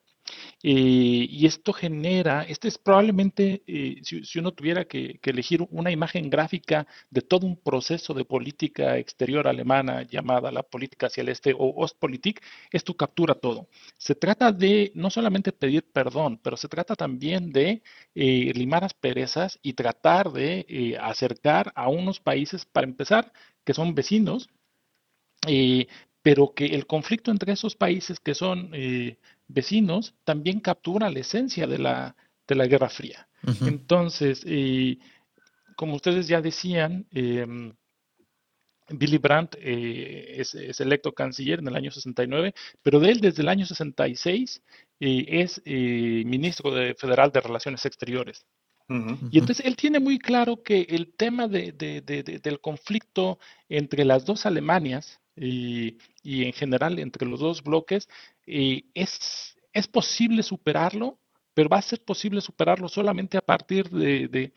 Eh, 0.63 1.27
y 1.29 1.45
esto 1.45 1.73
genera, 1.73 2.43
este 2.43 2.67
es 2.67 2.77
probablemente, 2.77 3.63
eh, 3.67 4.01
si, 4.03 4.39
uno 4.39 4.51
tuviera 4.53 4.85
que, 4.85 5.19
elegir 5.23 5.65
una 5.69 5.91
imagen 5.91 6.29
gráfica 6.29 6.87
de 7.09 7.21
todo 7.21 7.45
un 7.45 7.55
proceso 7.55 8.13
de 8.13 8.25
política 8.25 8.97
exterior 8.97 9.47
alemana 9.47 10.03
llamada 10.03 10.51
la 10.51 10.63
política 10.63 11.07
hacia 11.07 11.21
el 11.21 11.29
este 11.29 11.53
o 11.53 11.73
Ostpolitik, 11.83 12.41
esto 12.71 12.95
captura 12.95 13.35
todo. 13.35 13.67
Se 13.97 14.15
trata 14.15 14.51
de 14.51 14.91
no 14.95 15.09
solamente 15.09 15.51
pedir 15.51 15.83
perdón, 15.91 16.39
pero 16.43 16.57
se 16.57 16.67
trata 16.67 16.95
también 16.95 17.51
de 17.51 17.83
eh, 18.15 18.51
limar 18.55 18.83
asperezas 18.83 19.59
y 19.61 19.73
tratar 19.73 20.31
de 20.31 20.97
acercar 21.01 21.71
a 21.75 21.89
unos 21.89 22.19
países, 22.19 22.65
para 22.65 22.87
empezar, 22.87 23.31
que 23.63 23.73
son 23.73 23.93
vecinos, 23.95 24.49
pero 26.21 26.53
que 26.53 26.65
el 26.65 26.85
conflicto 26.85 27.31
entre 27.31 27.53
esos 27.53 27.75
países 27.75 28.19
que 28.19 28.35
son 28.35 28.71
vecinos 29.47 30.15
también 30.23 30.59
captura 30.59 31.09
la 31.09 31.19
esencia 31.19 31.65
de 31.65 31.79
la, 31.79 32.15
de 32.47 32.55
la 32.55 32.67
Guerra 32.67 32.89
Fría. 32.89 33.27
Entonces, 33.61 34.45
como 35.75 35.95
ustedes 35.95 36.27
ya 36.27 36.41
decían, 36.41 37.07
em, 37.11 37.73
Billy 38.89 39.17
Brandt 39.17 39.55
eh, 39.59 40.35
es, 40.37 40.79
electo 40.79 41.13
canciller 41.13 41.59
en 41.59 41.67
el 41.67 41.75
año 41.75 41.91
69, 41.91 42.53
pero 42.81 42.99
de 42.99 43.11
él 43.11 43.21
desde 43.21 43.43
el 43.43 43.49
año 43.49 43.65
66 43.65 44.61
eh, 44.99 45.25
es 45.27 45.61
eh, 45.65 46.23
ministro 46.25 46.71
federal 46.97 47.31
de 47.31 47.41
Relaciones 47.41 47.85
Exteriores. 47.85 48.45
Y 49.31 49.37
entonces 49.37 49.63
él 49.67 49.75
tiene 49.75 49.99
muy 49.99 50.17
claro 50.17 50.63
que 50.63 50.81
el 50.89 51.13
tema 51.15 51.47
del 51.47 52.59
conflicto 52.59 53.37
entre 53.69 54.03
las 54.03 54.25
dos 54.25 54.47
Alemanias 54.47 55.19
y, 55.39 55.97
en 56.23 56.53
general 56.53 56.99
entre 56.99 57.27
los 57.27 57.39
dos 57.39 57.63
bloques 57.63 58.07
es, 58.45 59.55
es 59.73 59.87
posible 59.87 60.43
superarlo, 60.43 61.19
pero 61.53 61.69
va 61.69 61.77
a 61.77 61.81
ser 61.81 62.03
posible 62.03 62.41
superarlo 62.41 62.87
solamente 62.87 63.37
a 63.37 63.41
partir 63.41 63.89
de, 63.89 64.53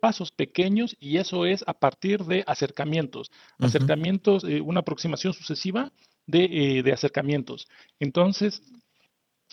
pasos 0.00 0.30
pequeños 0.30 0.96
y 1.00 1.18
eso 1.18 1.46
es 1.46 1.64
a 1.66 1.74
partir 1.74 2.24
de 2.24 2.44
acercamientos, 2.46 3.30
acercamientos, 3.58 4.44
eh, 4.44 4.60
una 4.60 4.80
aproximación 4.80 5.32
sucesiva 5.32 5.92
de, 6.26 6.78
eh, 6.78 6.92
acercamientos. 6.92 7.66
Entonces, 7.98 8.62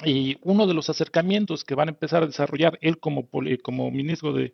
y 0.05 0.37
uno 0.41 0.67
de 0.67 0.73
los 0.73 0.89
acercamientos 0.89 1.63
que 1.63 1.75
van 1.75 1.89
a 1.89 1.91
empezar 1.91 2.23
a 2.23 2.27
desarrollar 2.27 2.77
él 2.81 2.99
como, 2.99 3.27
como 3.63 3.91
ministro 3.91 4.33
de, 4.33 4.53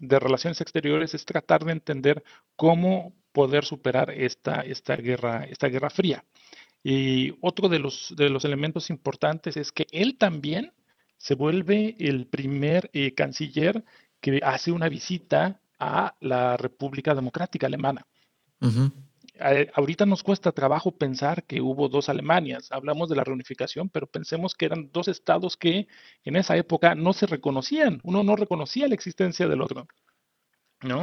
Relaciones 0.00 0.60
Exteriores 0.60 1.14
es 1.14 1.24
tratar 1.24 1.64
de 1.64 1.72
entender 1.72 2.24
cómo 2.56 3.14
poder 3.34 3.64
superar 3.64 4.10
esta, 4.10 4.60
esta, 4.62 4.96
guerra, 4.96 5.44
esta 5.44 5.68
guerra 5.68 5.90
fría. 5.90 6.24
Y 6.84 7.34
otro 7.40 7.68
de 7.68 7.80
los, 7.80 8.14
de 8.16 8.30
los 8.30 8.44
elementos 8.44 8.90
importantes 8.90 9.56
es 9.56 9.72
que 9.72 9.86
él 9.90 10.16
también 10.16 10.72
se 11.18 11.34
vuelve 11.34 11.96
el 11.98 12.26
primer 12.26 12.90
eh, 12.92 13.12
canciller 13.14 13.84
que 14.20 14.40
hace 14.42 14.70
una 14.70 14.88
visita 14.88 15.60
a 15.78 16.14
la 16.20 16.56
República 16.56 17.14
Democrática 17.14 17.66
Alemana 17.66 18.06
ahorita 19.74 20.06
nos 20.06 20.22
cuesta 20.22 20.52
trabajo 20.52 20.92
pensar 20.92 21.44
que 21.44 21.60
hubo 21.60 21.88
dos 21.88 22.08
Alemanias. 22.08 22.70
Hablamos 22.70 23.08
de 23.08 23.16
la 23.16 23.24
reunificación, 23.24 23.88
pero 23.88 24.06
pensemos 24.06 24.54
que 24.54 24.66
eran 24.66 24.90
dos 24.92 25.08
estados 25.08 25.56
que 25.56 25.88
en 26.24 26.36
esa 26.36 26.56
época 26.56 26.94
no 26.94 27.12
se 27.12 27.26
reconocían. 27.26 28.00
Uno 28.04 28.22
no 28.22 28.36
reconocía 28.36 28.88
la 28.88 28.94
existencia 28.94 29.48
del 29.48 29.60
otro. 29.60 29.86
¿No? 30.84 31.02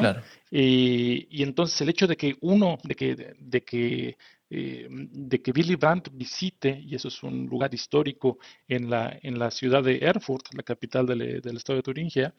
y 0.50 1.44
entonces 1.44 1.80
el 1.82 1.90
hecho 1.90 2.08
de 2.08 2.18
que 2.18 2.36
uno, 2.42 2.78
de 2.84 2.96
que, 2.96 3.36
de 3.40 3.64
que, 3.64 4.18
eh, 4.50 4.88
de 4.90 5.42
que 5.42 5.52
Willy 5.52 5.76
Brandt 5.76 6.10
visite, 6.12 6.78
y 6.86 6.96
eso 6.96 7.08
es 7.08 7.24
un 7.24 7.48
lugar 7.48 7.74
histórico 7.74 8.38
en 8.68 8.90
la, 8.90 9.18
en 9.22 9.40
la 9.40 9.50
ciudad 9.52 9.84
de 9.84 9.98
Erfurt, 10.00 10.54
la 10.54 10.64
capital 10.64 11.06
del, 11.06 11.22
estado 11.56 11.78
de 11.78 11.84
Turingia, 11.84 12.34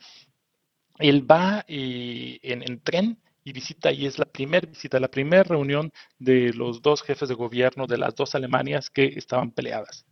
él 0.99 1.31
va 1.31 1.65
eh, 1.69 2.39
en, 2.43 2.63
en 2.63 2.81
tren 2.81 3.19
y 3.45 3.53
visita 3.53 3.91
y 3.93 4.07
es 4.07 4.19
la 4.19 4.25
primera 4.25 4.67
visita, 4.69 5.01
la 5.01 5.11
primera 5.11 5.43
reunión 5.43 5.93
de 6.19 6.53
los 6.53 6.81
dos 6.83 7.03
jefes 7.03 7.29
de 7.29 7.35
gobierno 7.35 7.87
de 7.87 7.99
las 7.99 8.15
dos 8.15 8.35
Alemanias 8.35 8.91
que 8.91 9.07
estaban 9.07 9.51
peleadas. 9.51 10.05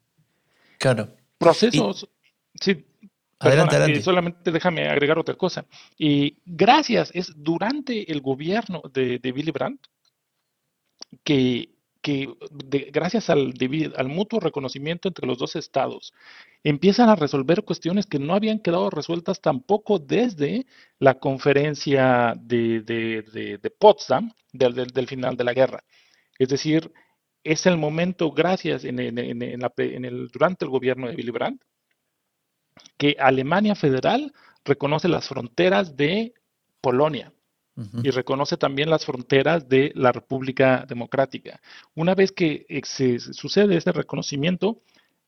Claro. 0.78 1.14
Procesos. 1.38 2.08
Sí. 2.60 2.86
Adelante, 3.40 3.76
adelante. 3.76 4.00
Eh, 4.00 4.02
solamente 4.02 4.52
déjame 4.52 4.88
agregar 4.88 5.18
otra 5.18 5.34
cosa. 5.34 5.64
Y 5.98 6.38
gracias, 6.44 7.10
es 7.14 7.32
durante 7.36 8.10
el 8.12 8.20
gobierno 8.20 8.82
de, 8.92 9.18
de 9.18 9.32
Willy 9.32 9.50
Brandt 9.50 9.86
que 11.24 11.70
que 12.02 12.34
gracias 12.92 13.30
al, 13.30 13.52
al, 13.96 14.08
mutuo 14.08 14.40
reconocimiento 14.40 15.08
entre 15.08 15.26
los 15.26 15.38
dos 15.38 15.56
estados, 15.56 16.12
empiezan 16.64 17.08
a 17.08 17.16
resolver 17.16 17.62
cuestiones 17.64 18.06
que 18.06 18.18
no 18.18 18.34
habían 18.34 18.60
quedado 18.60 18.90
resueltas 18.90 19.40
tampoco 19.40 19.98
desde 19.98 20.66
la 20.98 21.18
conferencia 21.18 22.34
de, 22.40 22.80
de, 22.82 23.70
Potsdam 23.78 24.32
del, 24.52 25.06
final 25.06 25.36
de 25.36 25.44
la 25.44 25.52
guerra. 25.52 25.84
Es 26.38 26.48
decir, 26.48 26.90
es 27.44 27.66
el 27.66 27.76
momento, 27.76 28.30
gracias 28.32 28.84
en, 28.84 28.98
el, 28.98 30.28
durante 30.32 30.64
el 30.64 30.70
gobierno 30.70 31.08
de 31.08 31.16
Willy 31.16 31.30
Brandt, 31.30 31.62
que 32.96 33.16
Alemania 33.18 33.74
Federal 33.74 34.32
reconoce 34.64 35.08
las 35.08 35.28
fronteras 35.28 35.96
de 35.96 36.34
Polonia 36.80 37.32
y 38.02 38.10
reconoce 38.10 38.58
también 38.58 38.90
las 38.90 39.06
fronteras 39.06 39.66
de 39.68 39.90
la 39.94 40.12
República 40.12 40.84
Democrática. 40.86 41.62
Una 41.94 42.14
vez 42.14 42.30
que 42.30 42.66
se 42.84 43.18
sucede 43.18 43.76
este 43.76 43.92
reconocimiento, 43.92 44.82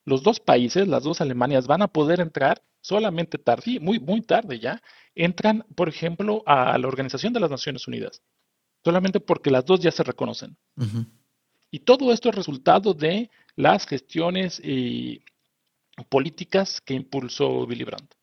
los 0.05 0.23
dos 0.23 0.39
países, 0.39 0.87
las 0.87 1.05
dos 1.05 1.23
Alemanias, 1.23 1.67
van 1.67 1.81
a 1.81 1.89
poder 1.89 2.21
entrar 2.21 2.63
solamente 2.83 3.39
tarde, 3.39 3.79
muy, 3.81 4.01
muy 4.01 4.21
tarde 4.21 4.59
ya, 4.59 4.83
entran, 5.15 5.65
por 5.75 5.89
ejemplo, 5.89 6.43
a 6.45 6.77
la 6.77 6.89
Organización 6.89 7.33
de 7.33 7.41
las 7.41 7.51
Naciones 7.51 7.87
Unidas, 7.89 8.23
solamente 8.85 9.21
porque 9.21 9.51
las 9.51 9.65
dos 9.65 9.81
ya 9.81 9.91
se 9.91 10.03
reconocen. 10.03 10.57
Y 11.71 11.81
todo 11.81 12.13
esto 12.13 12.29
es 12.29 12.35
resultado 12.35 12.93
de 12.93 13.31
las 13.57 13.87
gestiones 13.87 14.61
eh, 14.63 15.21
políticas 16.05 16.81
que 16.81 16.95
impulsó 16.95 17.65
Willy 17.65 17.85
Brandt. 17.85 18.15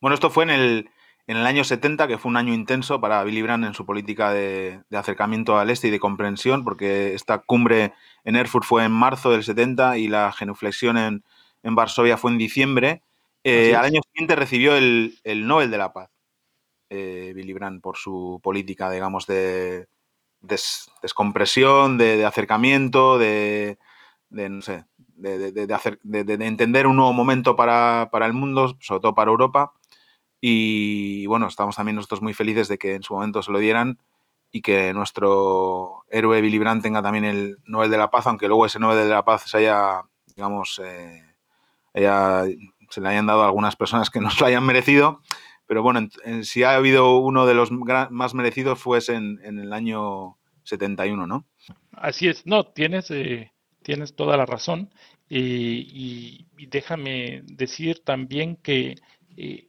Bueno, 0.00 0.14
esto 0.14 0.30
fue 0.30 0.44
en 0.44 0.50
el, 0.50 0.90
en 1.26 1.36
el 1.36 1.46
año 1.46 1.64
70, 1.64 2.08
que 2.08 2.18
fue 2.18 2.30
un 2.30 2.36
año 2.36 2.52
intenso 2.52 3.00
para 3.00 3.22
Billy 3.22 3.42
Brandt 3.42 3.66
en 3.66 3.74
su 3.74 3.86
política 3.86 4.32
de, 4.32 4.80
acercamiento 4.92 5.58
al 5.58 5.70
este 5.70 5.88
y 5.88 5.90
de 5.90 6.00
comprensión, 6.00 6.64
porque 6.64 7.14
esta 7.14 7.38
cumbre 7.38 7.92
en 8.24 8.36
Erfurt 8.36 8.64
fue 8.64 8.84
en 8.84 8.92
marzo 8.92 9.30
del 9.30 9.44
70 9.44 9.98
y 9.98 10.08
la 10.08 10.32
genuflexión 10.32 10.98
en, 10.98 11.24
Varsovia 11.62 12.16
fue 12.16 12.32
en 12.32 12.38
diciembre. 12.38 13.02
Eh, 13.44 13.76
al 13.76 13.84
año 13.84 14.00
siguiente 14.02 14.34
recibió 14.34 14.76
el, 14.76 15.16
Nobel 15.24 15.70
de 15.70 15.78
la 15.78 15.92
Paz, 15.92 16.10
eh, 16.90 17.32
Billy 17.34 17.52
Brandt, 17.52 17.80
por 17.80 17.96
su 17.96 18.40
política, 18.42 18.90
digamos, 18.90 19.26
de 19.26 19.86
descompresión, 20.40 21.98
de, 21.98 22.24
acercamiento, 22.24 23.16
de, 23.18 23.78
no 24.30 24.60
sé, 24.60 24.84
de, 25.22 26.46
entender 26.46 26.86
un 26.86 26.96
nuevo 26.96 27.12
momento 27.12 27.56
para, 27.56 28.08
el 28.12 28.32
mundo, 28.32 28.76
sobre 28.80 29.00
todo 29.00 29.14
para 29.14 29.30
Europa. 29.30 29.72
Y 30.40 31.26
bueno, 31.26 31.46
estamos 31.46 31.76
también 31.76 31.96
nosotros 31.96 32.22
muy 32.22 32.34
felices 32.34 32.68
de 32.68 32.78
que 32.78 32.94
en 32.94 33.02
su 33.02 33.14
momento 33.14 33.42
se 33.42 33.52
lo 33.52 33.58
dieran 33.58 33.98
y 34.50 34.60
que 34.60 34.92
nuestro 34.92 36.04
héroe 36.10 36.40
Billy 36.40 36.58
Brandt 36.58 36.82
tenga 36.82 37.02
también 37.02 37.24
el 37.24 37.58
Nobel 37.64 37.90
de 37.90 37.98
la 37.98 38.10
Paz, 38.10 38.26
aunque 38.26 38.48
luego 38.48 38.66
ese 38.66 38.78
Nobel 38.78 38.98
de 38.98 39.08
la 39.08 39.24
Paz 39.24 39.44
se 39.46 39.58
haya, 39.58 40.02
digamos, 40.34 40.80
eh, 40.84 41.22
se 41.94 43.00
le 43.00 43.08
hayan 43.08 43.26
dado 43.26 43.42
a 43.42 43.46
algunas 43.46 43.76
personas 43.76 44.10
que 44.10 44.20
no 44.20 44.30
lo 44.38 44.46
hayan 44.46 44.66
merecido. 44.66 45.20
Pero 45.66 45.82
bueno, 45.82 46.06
si 46.42 46.64
ha 46.64 46.74
habido 46.74 47.16
uno 47.16 47.46
de 47.46 47.54
los 47.54 47.70
más 47.70 48.34
merecidos 48.34 48.78
fue 48.78 48.98
en, 49.08 49.40
en 49.42 49.58
el 49.58 49.72
año 49.72 50.36
71, 50.64 51.26
¿no? 51.26 51.46
Así 51.92 52.28
es, 52.28 52.46
no, 52.46 52.64
tienes, 52.64 53.10
eh, 53.10 53.52
tienes 53.82 54.14
toda 54.14 54.36
la 54.36 54.46
razón. 54.46 54.90
Y, 55.34 56.46
déjame 56.68 57.42
decir 57.44 58.02
también 58.04 58.56
que 58.56 58.96
eh, 59.36 59.68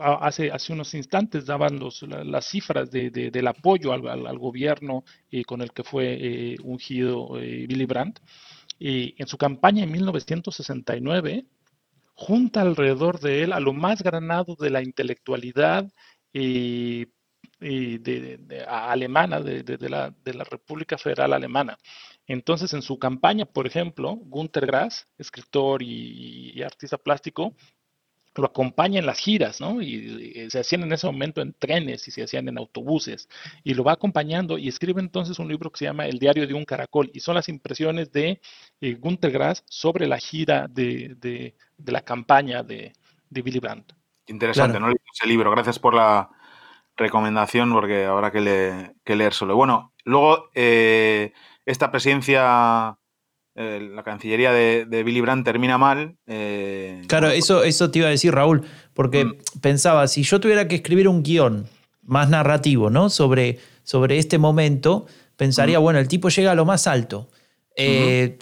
hace, 0.00 0.50
hace 0.50 0.72
unos 0.72 0.94
instantes 0.94 1.46
daban 1.46 1.78
los, 1.78 2.02
las 2.02 2.46
cifras 2.46 2.90
de, 2.90 3.10
del 3.10 3.46
apoyo 3.46 3.92
al, 3.92 4.38
gobierno 4.38 5.04
eh, 5.30 5.44
con 5.44 5.62
el 5.62 5.72
que 5.72 5.84
fue 5.84 6.16
eh, 6.20 6.56
ungido 6.62 7.38
eh, 7.38 7.66
Billy 7.68 7.86
Brandt. 7.86 8.18
en 8.80 9.26
su 9.26 9.36
campaña 9.36 9.84
en 9.84 9.92
1969, 9.92 11.44
junta 12.14 12.62
alrededor 12.62 13.20
de 13.20 13.44
él 13.44 13.52
a 13.52 13.60
lo 13.60 13.72
más 13.72 14.02
granado 14.02 14.56
de 14.58 14.70
la 14.70 14.82
intelectualidad 14.82 15.86
de, 16.32 17.08
alemana, 18.66 19.40
de, 19.40 19.78
la, 19.88 20.10
de 20.24 20.34
la 20.34 20.44
República 20.44 20.98
Federal 20.98 21.32
Alemana. 21.32 21.78
Entonces, 22.28 22.74
en 22.74 22.82
su 22.82 22.98
campaña, 22.98 23.46
por 23.46 23.66
ejemplo, 23.66 24.16
Günter 24.26 24.66
Grass, 24.66 25.08
escritor 25.16 25.82
y, 25.82 26.62
artista 26.62 26.98
plástico, 26.98 27.54
lo 28.34 28.44
acompaña 28.44 29.00
en 29.00 29.06
las 29.06 29.18
giras, 29.18 29.62
¿no? 29.62 29.80
Y, 29.80 30.46
se 30.50 30.60
hacían 30.60 30.82
en 30.82 30.92
ese 30.92 31.06
momento 31.06 31.40
en 31.40 31.54
trenes 31.54 32.06
y 32.06 32.10
se 32.10 32.22
hacían 32.22 32.46
en 32.48 32.58
autobuses. 32.58 33.30
Y 33.64 33.72
lo 33.72 33.82
va 33.82 33.92
acompañando 33.92 34.58
y 34.58 34.68
escribe 34.68 35.00
entonces 35.00 35.38
un 35.38 35.48
libro 35.48 35.70
que 35.70 35.78
se 35.78 35.84
llama 35.86 36.06
El 36.06 36.18
diario 36.18 36.46
de 36.46 36.52
un 36.52 36.66
caracol. 36.66 37.10
Y 37.14 37.20
son 37.20 37.34
las 37.34 37.48
impresiones 37.48 38.12
de 38.12 38.42
eh, 38.82 38.94
Günter 39.00 39.32
Grass 39.32 39.64
sobre 39.66 40.06
la 40.06 40.18
gira 40.18 40.68
de, 40.68 41.54
la 41.86 42.02
campaña 42.02 42.62
de, 42.62 42.92
Willy 43.34 43.58
Brandt. 43.58 43.94
Interesante, 44.26 44.78
¿no? 44.78 44.90
Ese 44.90 45.26
libro. 45.26 45.50
Gracias 45.50 45.78
por 45.78 45.94
la 45.94 46.28
recomendación 46.94 47.72
porque 47.72 48.04
habrá 48.04 48.30
que, 48.30 48.42
leer, 48.42 48.94
que 49.02 49.16
leer 49.16 49.32
solo. 49.32 49.56
Bueno, 49.56 49.94
luego... 50.04 50.50
Eh, 50.54 51.32
esta 51.68 51.90
presidencia, 51.90 52.96
eh, 53.54 53.90
la 53.94 54.02
Cancillería 54.02 54.52
de, 54.52 55.02
Billy 55.04 55.20
Brandt 55.20 55.44
termina 55.44 55.76
mal. 55.76 56.16
Eh, 56.26 57.02
claro, 57.06 57.28
eso, 57.28 57.62
eso 57.62 57.90
te 57.90 57.98
iba 58.00 58.08
a 58.08 58.10
decir, 58.10 58.34
Raúl, 58.34 58.64
porque 58.94 59.26
mm. 59.26 59.36
pensaba, 59.60 60.08
si 60.08 60.22
yo 60.22 60.40
tuviera 60.40 60.66
que 60.66 60.76
escribir 60.76 61.08
un 61.08 61.22
guion 61.22 61.66
más 62.02 62.30
narrativo, 62.30 62.88
¿no? 62.88 63.10
Sobre, 63.10 63.58
sobre 63.82 64.18
este 64.18 64.38
momento, 64.38 65.06
pensaría, 65.36 65.78
mm. 65.78 65.82
bueno, 65.82 65.98
el 65.98 66.08
tipo 66.08 66.30
llega 66.30 66.52
a 66.52 66.54
lo 66.54 66.64
más 66.64 66.86
alto. 66.86 67.28
Eh, 67.80 68.36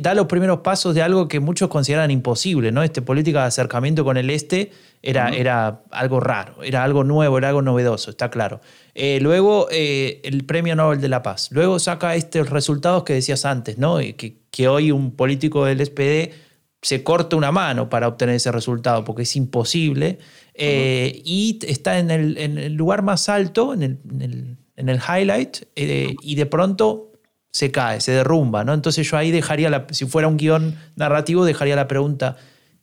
da 0.00 0.14
los 0.14 0.26
primeros 0.26 0.60
pasos 0.60 0.94
de 0.94 1.02
algo 1.02 1.28
que 1.28 1.38
muchos 1.38 1.68
consideran 1.68 2.10
imposible, 2.10 2.72
¿no? 2.72 2.82
Este 2.82 3.02
política 3.02 3.42
de 3.42 3.48
acercamiento 3.48 4.04
con 4.04 4.16
el 4.16 4.30
este 4.30 4.72
era, 5.02 5.28
era 5.28 5.82
algo 5.90 6.18
raro, 6.18 6.62
era 6.62 6.82
algo 6.82 7.04
nuevo, 7.04 7.36
era 7.36 7.48
algo 7.48 7.60
novedoso, 7.60 8.10
está 8.10 8.30
claro. 8.30 8.62
Eh, 8.94 9.18
luego 9.20 9.68
eh, 9.70 10.22
el 10.24 10.44
Premio 10.46 10.74
Nobel 10.74 10.98
de 11.02 11.08
la 11.10 11.22
Paz. 11.22 11.50
Luego 11.52 11.78
saca 11.78 12.14
estos 12.14 12.48
resultados 12.48 13.04
que 13.04 13.12
decías 13.12 13.44
antes, 13.44 13.76
¿no? 13.76 13.98
Que, 13.98 14.38
que 14.50 14.66
hoy 14.66 14.92
un 14.92 15.14
político 15.14 15.66
del 15.66 15.84
SPD 15.84 16.32
se 16.80 17.02
corta 17.02 17.36
una 17.36 17.52
mano 17.52 17.90
para 17.90 18.08
obtener 18.08 18.36
ese 18.36 18.50
resultado, 18.50 19.04
porque 19.04 19.22
es 19.22 19.36
imposible. 19.36 20.18
Eh, 20.54 21.20
y 21.22 21.58
está 21.66 21.98
en 21.98 22.10
el, 22.10 22.72
lugar 22.72 23.02
más 23.02 23.28
alto, 23.28 23.74
en 23.74 23.82
el, 23.82 24.56
en 24.76 24.88
el, 24.88 24.98
highlight, 24.98 25.58
y 25.76 26.34
de 26.34 26.46
pronto 26.46 27.07
se 27.50 27.70
cae, 27.70 28.00
se 28.00 28.12
derrumba, 28.12 28.64
¿no? 28.64 28.74
Entonces 28.74 29.08
yo 29.10 29.16
ahí 29.16 29.30
dejaría, 29.30 29.70
la, 29.70 29.86
si 29.90 30.06
fuera 30.06 30.28
un 30.28 30.36
guion 30.36 30.78
narrativo, 30.96 31.44
dejaría 31.44 31.76
la 31.76 31.88
pregunta, 31.88 32.36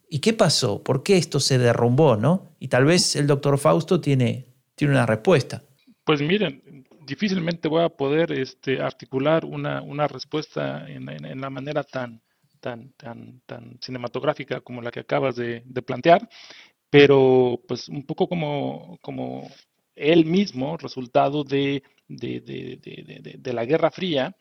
¿y 0.09 0.19
qué 0.19 0.33
pasó? 0.33 0.83
¿Por 0.83 1.03
qué 1.03 1.17
esto 1.17 1.39
se 1.39 1.57
derrumbó, 1.57 2.15
no? 2.15 2.55
Y 2.59 2.67
tal 2.67 2.85
vez 2.85 3.15
el 3.15 3.27
doctor 3.27 3.57
Fausto 3.57 4.01
tiene, 4.01 4.45
tiene 4.75 4.93
una 4.93 5.05
respuesta. 5.05 5.61
Pues 6.03 6.21
miren, 6.21 6.85
difícilmente 7.05 7.67
voy 7.67 7.83
a 7.83 7.89
poder 7.89 8.31
este, 8.31 8.81
articular 8.81 9.45
una, 9.45 10.07
respuesta 10.07 10.85
en, 10.87 11.41
la 11.41 11.49
manera 11.49 11.83
tan, 11.83 12.21
tan, 12.59 12.91
tan, 12.93 13.41
tan 13.45 13.77
cinematográfica 13.81 14.61
como 14.61 14.81
la 14.81 14.91
que 14.91 15.01
acabas 15.01 15.35
de, 15.35 15.63
plantear, 15.85 16.27
pero 16.89 17.61
pues 17.67 17.89
un 17.89 18.05
poco 18.05 18.27
como, 18.27 18.97
como 19.01 19.49
él 19.95 20.25
mismo, 20.25 20.77
resultado 20.77 21.43
de, 21.43 21.83
de, 22.07 23.53
la 23.53 23.65
Guerra 23.65 23.91
Fría, 23.91 24.35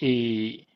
eh, 0.00 0.66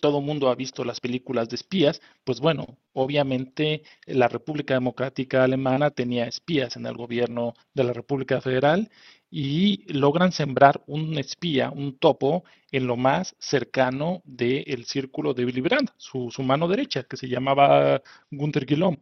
todo 0.00 0.20
mundo 0.20 0.48
ha 0.48 0.54
visto 0.54 0.84
las 0.84 1.00
películas 1.00 1.48
de 1.48 1.56
espías, 1.56 2.00
pues 2.24 2.40
bueno, 2.40 2.78
obviamente 2.92 3.82
la 4.06 4.28
República 4.28 4.74
Democrática 4.74 5.44
Alemana 5.44 5.90
tenía 5.90 6.26
espías 6.26 6.76
en 6.76 6.86
el 6.86 6.96
gobierno 6.96 7.54
de 7.74 7.84
la 7.84 7.92
República 7.92 8.40
Federal 8.40 8.90
y 9.30 9.84
logran 9.92 10.32
sembrar 10.32 10.82
un 10.86 11.16
espía, 11.18 11.70
un 11.70 11.96
topo, 11.98 12.44
en 12.72 12.86
lo 12.86 12.96
más 12.96 13.36
cercano 13.38 14.22
del 14.24 14.84
círculo 14.84 15.34
de 15.34 15.44
Willy 15.44 15.60
Brandt, 15.60 15.92
su, 15.96 16.30
mano 16.42 16.68
derecha, 16.68 17.04
que 17.04 17.16
se 17.16 17.28
llamaba 17.28 18.02
Gunther 18.30 18.66
Guillaume. 18.66 18.98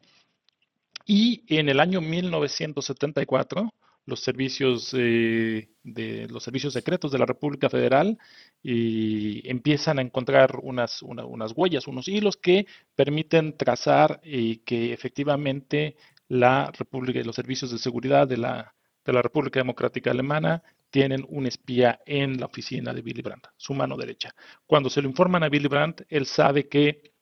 Y 1.06 1.42
en 1.48 1.68
el 1.68 1.80
año 1.80 2.00
1974, 2.00 3.72
los 4.08 4.20
servicios 4.20 4.94
eh, 4.96 5.68
de 5.82 6.26
los 6.28 6.42
servicios 6.42 6.72
secretos 6.72 7.12
de 7.12 7.18
la 7.18 7.26
República 7.26 7.68
Federal 7.68 8.18
y 8.62 9.46
empiezan 9.48 9.98
a 9.98 10.02
encontrar 10.02 10.58
unas, 10.62 11.02
unas 11.02 11.52
huellas, 11.54 11.86
unos 11.86 12.08
hilos 12.08 12.38
que 12.38 12.66
permiten 12.96 13.54
trazar 13.56 14.18
y 14.24 14.58
que 14.58 14.94
efectivamente 14.94 15.96
la 16.28 16.72
República 16.76 17.20
y 17.20 17.22
los 17.24 17.36
servicios 17.36 17.70
de 17.70 17.78
seguridad 17.78 18.26
de 18.26 18.38
la, 18.38 18.74
de 19.04 19.12
la 19.12 19.20
República 19.20 19.60
Democrática 19.60 20.10
Alemana 20.10 20.62
tienen 20.90 21.26
un 21.28 21.46
espía 21.46 22.00
en 22.06 22.40
la 22.40 22.46
oficina 22.46 22.94
de 22.94 23.02
Willy 23.02 23.20
Brandt, 23.20 23.48
su 23.58 23.74
mano 23.74 23.94
derecha. 23.98 24.34
Cuando 24.66 24.88
se 24.88 25.02
lo 25.02 25.08
informan 25.08 25.42
a 25.42 25.48
Willy 25.48 25.68
Brandt, 25.68 26.06
él 26.08 26.24
sabe 26.24 26.66
que 26.66 27.12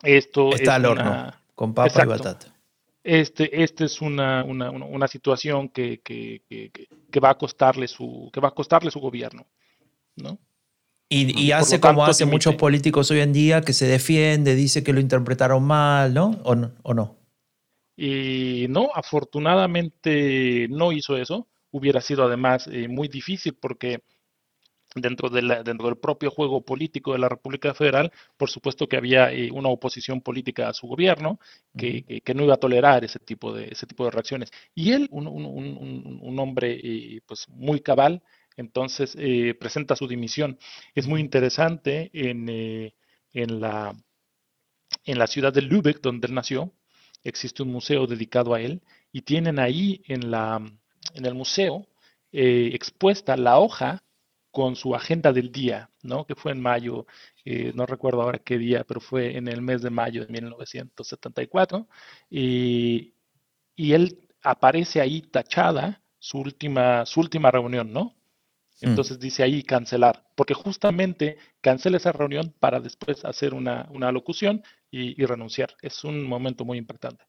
esto 0.00 0.54
está 0.54 0.76
al 0.76 0.86
horno, 0.86 1.32
con 1.56 1.74
papa 1.74 2.04
y 2.04 2.06
batata 2.06 2.53
este, 3.04 3.62
este 3.62 3.84
es 3.84 4.00
una, 4.00 4.42
una, 4.44 4.70
una 4.70 5.06
situación 5.06 5.68
que, 5.68 6.00
que, 6.00 6.42
que, 6.48 7.20
va 7.20 7.30
a 7.30 7.38
costarle 7.38 7.86
su, 7.86 8.30
que 8.32 8.40
va 8.40 8.48
a 8.48 8.54
costarle 8.54 8.90
su 8.90 8.98
gobierno, 8.98 9.46
¿no? 10.16 10.38
Y, 11.10 11.38
y 11.38 11.52
hace 11.52 11.78
como 11.78 12.04
hace 12.04 12.24
muchos 12.24 12.54
políticos 12.56 13.10
hoy 13.10 13.20
en 13.20 13.34
día, 13.34 13.60
que 13.60 13.74
se 13.74 13.86
defiende, 13.86 14.54
dice 14.54 14.82
que 14.82 14.94
lo 14.94 15.00
interpretaron 15.00 15.62
mal, 15.62 16.14
¿no? 16.14 16.40
¿O 16.44 16.54
no? 16.54 16.72
¿O 16.82 16.94
no? 16.94 17.18
Y 17.94 18.66
no, 18.70 18.90
afortunadamente 18.94 20.66
no 20.70 20.90
hizo 20.90 21.18
eso. 21.18 21.46
Hubiera 21.70 22.00
sido 22.00 22.24
además 22.24 22.66
eh, 22.72 22.88
muy 22.88 23.08
difícil 23.08 23.54
porque 23.54 24.02
dentro, 24.94 25.28
de 25.28 25.42
dentro 25.64 25.86
del 25.86 25.96
propio 25.96 26.30
juego 26.30 26.62
político 26.62 27.12
de 27.12 27.18
la 27.18 27.28
República 27.28 27.74
Federal, 27.74 28.12
por 28.36 28.48
supuesto 28.48 28.88
que 28.88 28.96
había 28.96 29.32
eh, 29.32 29.50
una 29.50 29.68
oposición 29.68 30.20
política 30.20 30.68
a 30.68 30.74
su 30.74 30.86
gobierno 30.86 31.38
que, 31.76 32.22
no 32.34 32.44
iba 32.44 32.54
a 32.54 32.58
tolerar 32.58 33.04
ese 33.04 33.18
tipo 33.18 33.52
de, 33.52 33.68
ese 33.68 33.86
tipo 33.86 34.04
de 34.04 34.10
reacciones. 34.10 34.50
Y 34.74 34.92
él, 34.92 35.08
un, 35.10 36.38
hombre 36.38 36.80
eh, 36.82 37.20
pues 37.26 37.48
muy 37.48 37.80
cabal, 37.80 38.22
entonces 38.56 39.16
eh, 39.18 39.54
presenta 39.58 39.96
su 39.96 40.06
dimisión. 40.06 40.58
Es 40.94 41.06
muy 41.06 41.20
interesante 41.20 42.10
en, 42.12 42.48
en, 43.32 43.60
la, 43.60 43.94
en 45.04 45.18
la 45.18 45.26
ciudad 45.26 45.52
de 45.52 45.62
Lübeck, 45.62 46.00
donde 46.00 46.28
él 46.28 46.34
nació, 46.34 46.72
existe 47.24 47.62
un 47.62 47.70
museo 47.72 48.06
dedicado 48.06 48.54
a 48.54 48.60
él 48.60 48.82
y 49.12 49.22
tienen 49.22 49.58
ahí 49.58 50.02
en, 50.06 50.30
la, 50.30 50.60
en 51.14 51.26
el 51.26 51.34
museo 51.34 51.86
expuesta 52.36 53.36
la 53.36 53.60
hoja 53.60 54.03
con 54.54 54.76
su 54.76 54.94
agenda 54.94 55.32
del 55.32 55.50
día, 55.50 55.90
¿no? 56.02 56.24
Que 56.24 56.36
fue 56.36 56.52
en 56.52 56.62
mayo, 56.62 57.06
eh, 57.44 57.72
no 57.74 57.86
recuerdo 57.86 58.22
ahora 58.22 58.38
qué 58.38 58.56
día, 58.56 58.84
pero 58.84 59.00
fue 59.00 59.36
en 59.36 59.48
el 59.48 59.60
mes 59.60 59.82
de 59.82 59.90
mayo 59.90 60.24
de 60.24 60.32
1974, 60.32 61.88
y, 62.30 63.12
él 63.76 64.28
aparece 64.42 65.00
ahí 65.00 65.22
tachada 65.22 66.00
su 66.20 66.38
última, 66.38 67.04
su 67.04 67.18
última 67.18 67.50
reunión, 67.50 67.92
¿no? 67.92 68.14
Mm. 68.80 68.90
Entonces 68.90 69.18
dice 69.18 69.42
ahí 69.42 69.64
cancelar, 69.64 70.24
porque 70.36 70.54
justamente 70.54 71.36
cancela 71.60 71.96
esa 71.96 72.12
reunión 72.12 72.54
para 72.60 72.78
después 72.78 73.24
hacer 73.24 73.54
una, 73.54 73.88
una 73.90 74.12
locución 74.12 74.62
y, 74.88 75.24
renunciar. 75.26 75.74
Es 75.82 76.04
un 76.04 76.22
momento 76.22 76.64
muy 76.64 76.78
importante. 76.78 77.24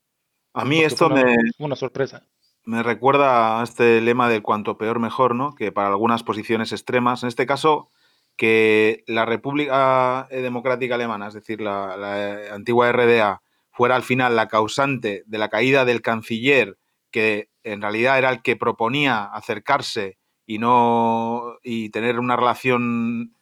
A 0.53 0.63
mí 0.63 0.81
esto 0.81 1.09
me... 1.09 1.35
Una 1.57 1.75
sorpresa 1.75 2.23
me 2.65 2.83
recuerda 2.83 3.59
a 3.59 3.63
este 3.63 4.01
lema 4.01 4.27
del 4.29 4.41
cuanto 4.41 4.77
peor 4.77 4.99
mejor, 4.99 5.35
¿no? 5.35 5.53
Que 5.55 5.71
para 5.71 5.89
algunas 5.89 6.23
posiciones 6.23 6.71
extremas, 6.71 7.23
en 7.23 7.29
este 7.29 7.45
caso, 7.45 7.89
que 8.35 9.03
la 9.07 9.25
República 9.25 10.27
Democrática 10.31 10.95
Alemana, 10.95 11.27
es 11.27 11.35
decir, 11.35 11.61
la, 11.61 12.53
antigua 12.53 12.91
RDA, 12.91 13.41
fuera 13.71 13.95
al 13.95 14.03
final 14.03 14.35
la 14.35 14.47
causante 14.47 15.23
de 15.25 15.37
la 15.37 15.49
caída 15.49 15.85
del 15.85 16.01
canciller, 16.01 16.77
que 17.11 17.49
en 17.63 17.81
realidad 17.81 18.17
era 18.17 18.29
el 18.29 18.41
que 18.41 18.55
proponía 18.55 19.25
acercarse 19.25 20.17
y 20.45 20.59
no 20.59 21.57
y 21.63 21.89
tener 21.89 22.19
una 22.19 22.35
relación 22.35 23.33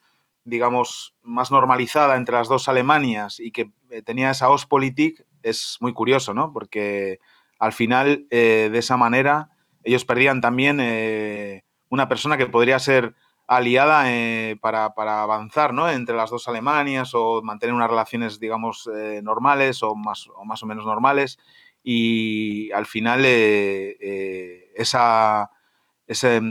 digamos 0.46 1.16
más 1.22 1.52
normalizada 1.52 2.18
entre 2.18 2.36
las 2.36 2.50
dos 2.50 2.68
Alemanias 2.68 3.40
y 3.40 3.52
que 3.52 3.72
tenía 4.06 4.32
esa 4.32 4.50
Ostpolitik 4.50 5.26
es 5.42 5.78
muy 5.80 5.94
curioso, 5.94 6.34
¿no? 6.34 6.52
Porque 6.52 7.20
al 7.64 7.72
final, 7.72 8.28
eh, 8.30 8.68
de 8.70 8.80
esa 8.80 8.98
manera, 8.98 9.50
ellos 9.86 10.04
perdían 10.04 10.42
también 10.42 10.80
eh, 10.82 11.64
una 11.88 12.10
persona 12.10 12.36
que 12.36 12.46
podría 12.46 12.78
ser 12.78 13.16
aliada 13.48 14.12
eh, 14.12 14.58
para, 14.60 14.92
avanzar 14.96 15.74
¿no? 15.74 15.90
entre 15.90 16.14
las 16.14 16.30
dos 16.30 16.50
Alemanias 16.50 17.12
o 17.14 17.42
mantener 17.42 17.74
unas 17.74 17.90
relaciones, 17.90 18.38
digamos, 18.42 18.90
normales 19.22 19.82
o 19.82 19.96
más, 19.96 20.28
o 20.36 20.44
más 20.44 20.62
o 20.62 20.66
menos 20.66 20.86
normales. 20.86 21.40
Y 21.84 22.70
al 22.74 22.86
final 22.86 23.24
ese 23.26 23.88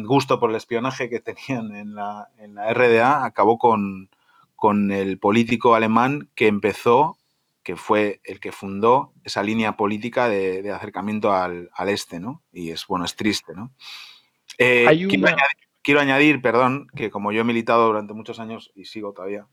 gusto 0.04 0.40
por 0.40 0.48
el 0.48 0.56
espionaje 0.56 1.10
que 1.10 1.20
tenían 1.20 1.76
en 1.76 1.94
la, 1.94 2.30
en 2.38 2.54
la 2.54 2.72
RDA 2.72 3.26
acabó 3.26 3.58
con, 3.58 4.08
con 4.56 4.90
el 4.90 5.18
político 5.18 5.74
alemán 5.74 6.30
que 6.34 6.46
empezó 6.46 7.18
que 7.62 7.76
fue 7.76 8.20
el 8.24 8.40
que 8.40 8.52
fundó 8.52 9.12
esa 9.24 9.42
línea 9.42 9.76
política 9.76 10.28
de, 10.28 10.70
acercamiento 10.72 11.32
al, 11.32 11.70
este, 11.86 12.18
¿no? 12.18 12.42
Y 12.52 12.70
es, 12.70 12.86
bueno, 12.86 13.04
es 13.04 13.14
triste, 13.14 13.54
¿no? 13.54 13.72
Eh, 14.58 14.84
quiero, 15.82 16.00
añadir, 16.00 16.42
perdón, 16.42 16.88
que 16.94 17.10
como 17.10 17.32
yo 17.32 17.40
he 17.40 17.44
militado 17.44 17.86
durante 17.86 18.14
muchos 18.14 18.38
años 18.40 18.72
y 18.74 18.84
sigo 18.84 19.12
todavía 19.12 19.46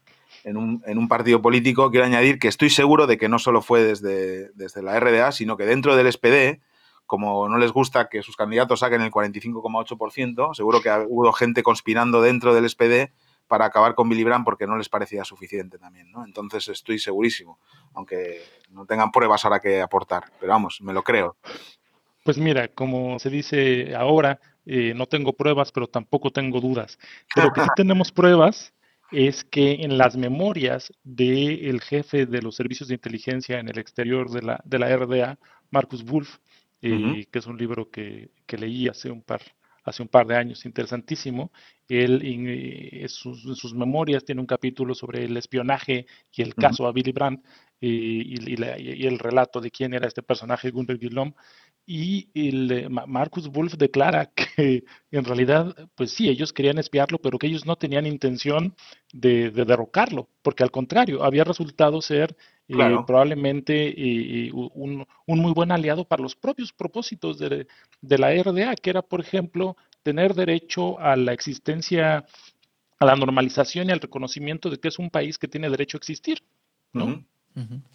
en 0.44 0.58
un, 0.58 1.08
partido 1.08 1.42
político, 1.42 1.92
quiero 1.92 2.06
añadir 2.06 2.40
que 2.40 2.48
estoy 2.48 2.70
seguro 2.70 3.08
de 3.08 3.18
que 3.18 3.30
no 3.30 3.40
solo 3.40 3.62
fue 3.62 3.84
desde, 3.84 4.52
desde 4.54 4.82
la 4.82 5.00
RDA, 5.00 5.32
sino 5.32 5.58
que 5.58 5.66
dentro 5.66 5.96
del 5.96 6.12
SPD, 6.12 6.62
como 7.06 7.48
no 7.48 7.58
les 7.58 7.72
gusta 7.72 8.10
que 8.10 8.22
sus 8.22 8.36
candidatos 8.36 8.82
saquen 8.82 9.02
el 9.02 9.12
45,8%, 9.12 10.54
seguro 10.54 10.82
que 10.82 10.90
hubo 11.08 11.32
gente 11.34 11.64
conspirando 11.64 12.22
dentro 12.22 12.54
del 12.54 12.70
SPD 12.70 13.12
para 13.50 13.66
acabar 13.66 13.96
con 13.96 14.08
Billy 14.08 14.24
Brandt 14.24 14.46
porque 14.46 14.68
no 14.68 14.78
les 14.78 14.88
parecía 14.88 15.26
suficiente 15.26 15.80
también, 15.80 16.10
¿no? 16.12 16.24
Entonces 16.24 16.70
estoy 16.70 17.00
segurísimo, 17.00 17.60
aunque 17.94 18.42
no 18.70 18.86
tengan 18.86 19.12
pruebas 19.12 19.44
ahora 19.44 19.60
que 19.60 19.82
aportar, 19.82 20.26
pero 20.40 20.54
vamos, 20.54 20.80
me 20.82 20.94
lo 20.94 21.04
creo. 21.04 21.36
Pues 22.24 22.38
mira, 22.38 22.68
como 22.68 23.18
se 23.18 23.32
dice 23.32 23.96
ahora, 23.96 24.40
eh, 24.66 24.94
no 24.96 25.08
tengo 25.08 25.34
pruebas, 25.34 25.72
pero 25.72 25.88
tampoco 25.88 26.30
tengo 26.30 26.62
dudas. 26.62 27.00
Pero 27.34 27.52
que 27.52 27.62
sí 27.62 27.68
tenemos 27.76 28.12
pruebas 28.12 28.72
es 29.12 29.44
que 29.44 29.80
en 29.82 29.98
las 29.98 30.16
memorias 30.16 30.94
del 31.04 31.82
jefe 31.82 32.28
de 32.28 32.42
los 32.44 32.56
servicios 32.56 32.88
de 32.88 32.96
inteligencia 32.96 33.60
en 33.60 33.68
el 33.68 33.80
exterior 33.80 34.30
de 34.30 34.44
la, 34.44 34.62
de 34.64 34.78
la 34.78 34.96
RDA, 34.96 35.40
Marcus 35.72 36.06
Wolf, 36.06 36.38
eh, 36.84 37.26
que 37.32 37.40
es 37.40 37.48
un 37.48 37.58
libro 37.58 37.90
que, 37.90 38.30
que, 38.46 38.58
leí 38.58 38.88
hace 38.88 39.10
un 39.10 39.24
par 39.24 39.42
hace 39.90 40.02
un 40.02 40.08
par 40.08 40.26
de 40.28 40.36
años, 40.36 40.66
interesantísimo. 40.66 41.52
Él 41.88 42.22
en, 42.24 42.46
eh, 42.48 43.06
sus, 43.08 43.74
memorias 43.74 44.24
tiene 44.24 44.42
un 44.42 44.48
capítulo 44.48 44.94
sobre 44.94 45.26
el 45.26 45.36
espionaje 45.38 46.06
y 46.32 46.42
el 46.42 46.56
caso 46.56 46.88
a 46.88 46.92
Billy 46.92 47.12
Brandt 47.12 47.46
y, 47.82 49.06
el 49.08 49.20
relato 49.20 49.62
de 49.62 49.72
quién 49.72 49.94
era 49.94 50.08
este 50.08 50.22
personaje, 50.22 50.72
Gunther 50.72 50.98
Guillaume. 50.98 51.34
Y 51.92 52.30
el, 52.36 52.88
Marcus 53.08 53.50
Wolf 53.50 53.74
declara 53.74 54.28
que 54.36 54.84
en 55.10 55.26
realidad, 55.26 55.76
pues 55.96 56.12
sí, 56.12 56.30
ellos 56.30 56.54
querían 56.54 56.78
espiarlo, 56.78 57.18
pero 57.18 57.40
que 57.40 57.48
ellos 57.48 57.66
no 57.66 57.78
tenían 57.78 58.06
intención 58.06 58.76
de, 59.12 59.50
derrocarlo, 59.50 60.30
porque 60.44 60.62
al 60.62 60.70
contrario, 60.70 61.24
había 61.24 61.44
resultado 61.44 62.00
ser 62.04 62.38
eh, 62.68 62.76
probablemente 63.08 64.52
un, 64.54 65.08
muy 65.26 65.52
buen 65.52 65.72
aliado 65.72 66.06
para 66.06 66.22
los 66.22 66.36
propios 66.36 66.72
propósitos 66.72 67.40
de, 67.40 67.66
de, 68.02 68.18
la 68.20 68.36
RDA, 68.36 68.76
que 68.76 68.92
era, 68.92 69.02
por 69.02 69.22
ejemplo, 69.22 69.76
tener 70.04 70.36
derecho 70.36 71.00
a 71.00 71.16
la 71.16 71.34
existencia, 71.34 72.24
a 73.00 73.06
la 73.06 73.16
normalización 73.16 73.90
y 73.90 73.94
al 73.94 74.00
reconocimiento 74.00 74.70
de 74.70 74.78
que 74.78 74.90
es 74.90 75.00
un 75.00 75.10
país 75.10 75.40
que 75.40 75.48
tiene 75.48 75.72
derecho 75.72 75.98
a 75.98 76.02
existir, 76.02 76.44
¿no? 76.94 77.26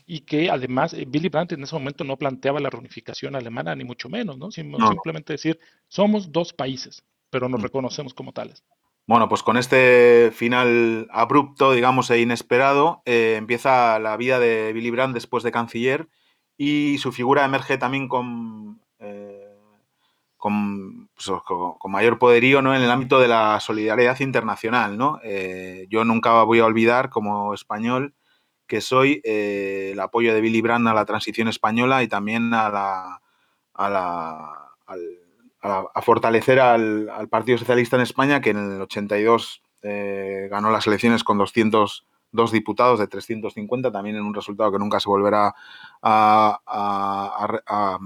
Y 0.07 0.21
que 0.21 0.51
además 0.51 0.95
eh, 0.95 1.05
Billy 1.07 1.29
Brandt 1.29 1.53
en 1.53 1.63
ese 1.63 1.75
momento 1.75 2.05
no 2.05 2.17
planteaba 2.17 2.61
la 2.61 2.71
reunificación 2.71 3.37
alemana, 3.37 3.75
ni 3.75 3.85
mucho 3.85 4.09
menos, 4.09 4.39
¿no? 4.39 4.51
Simplemente 4.51 5.33
decir, 5.33 5.59
somos 5.89 6.33
dos 6.33 6.53
países, 6.53 7.05
pero 7.31 7.49
nos 7.49 7.61
mm. 7.61 7.65
reconocemos 7.65 8.15
como 8.15 8.33
tales. 8.33 8.63
Bueno, 9.07 9.29
pues 9.29 9.43
con 9.43 9.57
este 9.57 10.31
final 10.35 11.09
abrupto, 11.11 11.73
digamos, 11.73 12.11
e 12.11 12.21
inesperado, 12.21 13.03
eh, 13.05 13.35
empieza 13.37 13.99
la 13.99 14.17
vida 14.17 14.39
de 14.39 14.73
Billy 14.73 14.91
Brandt 14.91 15.15
después 15.15 15.45
de 15.45 15.53
canciller 15.53 16.09
y 16.57 16.97
su 16.99 17.13
figura 17.13 17.45
emerge 17.45 17.77
también 17.77 18.09
con, 18.09 18.81
eh, 19.01 19.59
pues, 20.39 21.43
con, 21.45 21.77
con, 21.79 21.93
mayor 21.93 22.19
poderío 22.19 22.63
¿no? 22.63 22.75
en 22.75 22.81
el 22.81 22.91
ámbito 22.91 23.21
de 23.21 23.29
la 23.29 23.61
solidaridad 23.61 24.21
internacional. 24.21 24.97
¿no? 24.97 25.21
yo 25.91 26.05
nunca 26.05 26.43
voy 26.45 26.61
a 26.61 26.67
olvidar 26.67 27.11
como 27.11 27.53
español 27.53 28.15
que 28.67 28.81
soy 28.81 29.21
eh, 29.25 29.91
el 29.93 30.01
apoyo 30.01 30.35
de 30.35 30.41
Billy 30.41 30.61
Brandt 30.61 30.89
a 30.89 30.95
la 30.95 31.05
transición 31.05 31.49
española 31.49 32.03
y 32.03 32.09
también 32.09 32.53
a 32.55 32.71
la, 32.71 33.23
a, 33.75 33.91
la, 33.91 34.65
a, 35.61 36.03
fortalecer 36.03 36.61
al, 36.61 37.29
Partido 37.31 37.59
Socialista 37.59 37.97
en 37.97 38.03
España, 38.03 38.41
que 38.41 38.51
en 38.51 38.75
el 38.75 38.81
82 38.81 39.63
eh, 39.83 40.49
ganó 40.51 40.71
las 40.71 40.87
elecciones 40.87 41.25
con 41.25 41.39
202 41.39 42.53
diputados 42.53 42.99
de 42.99 43.07
350, 43.07 43.93
también 43.93 44.17
en 44.17 44.23
un 44.23 44.35
resultado 44.35 44.73
que 44.73 44.79
nunca 44.79 45.01
se 45.01 45.09
volverá 45.09 45.55
a, 46.03 47.99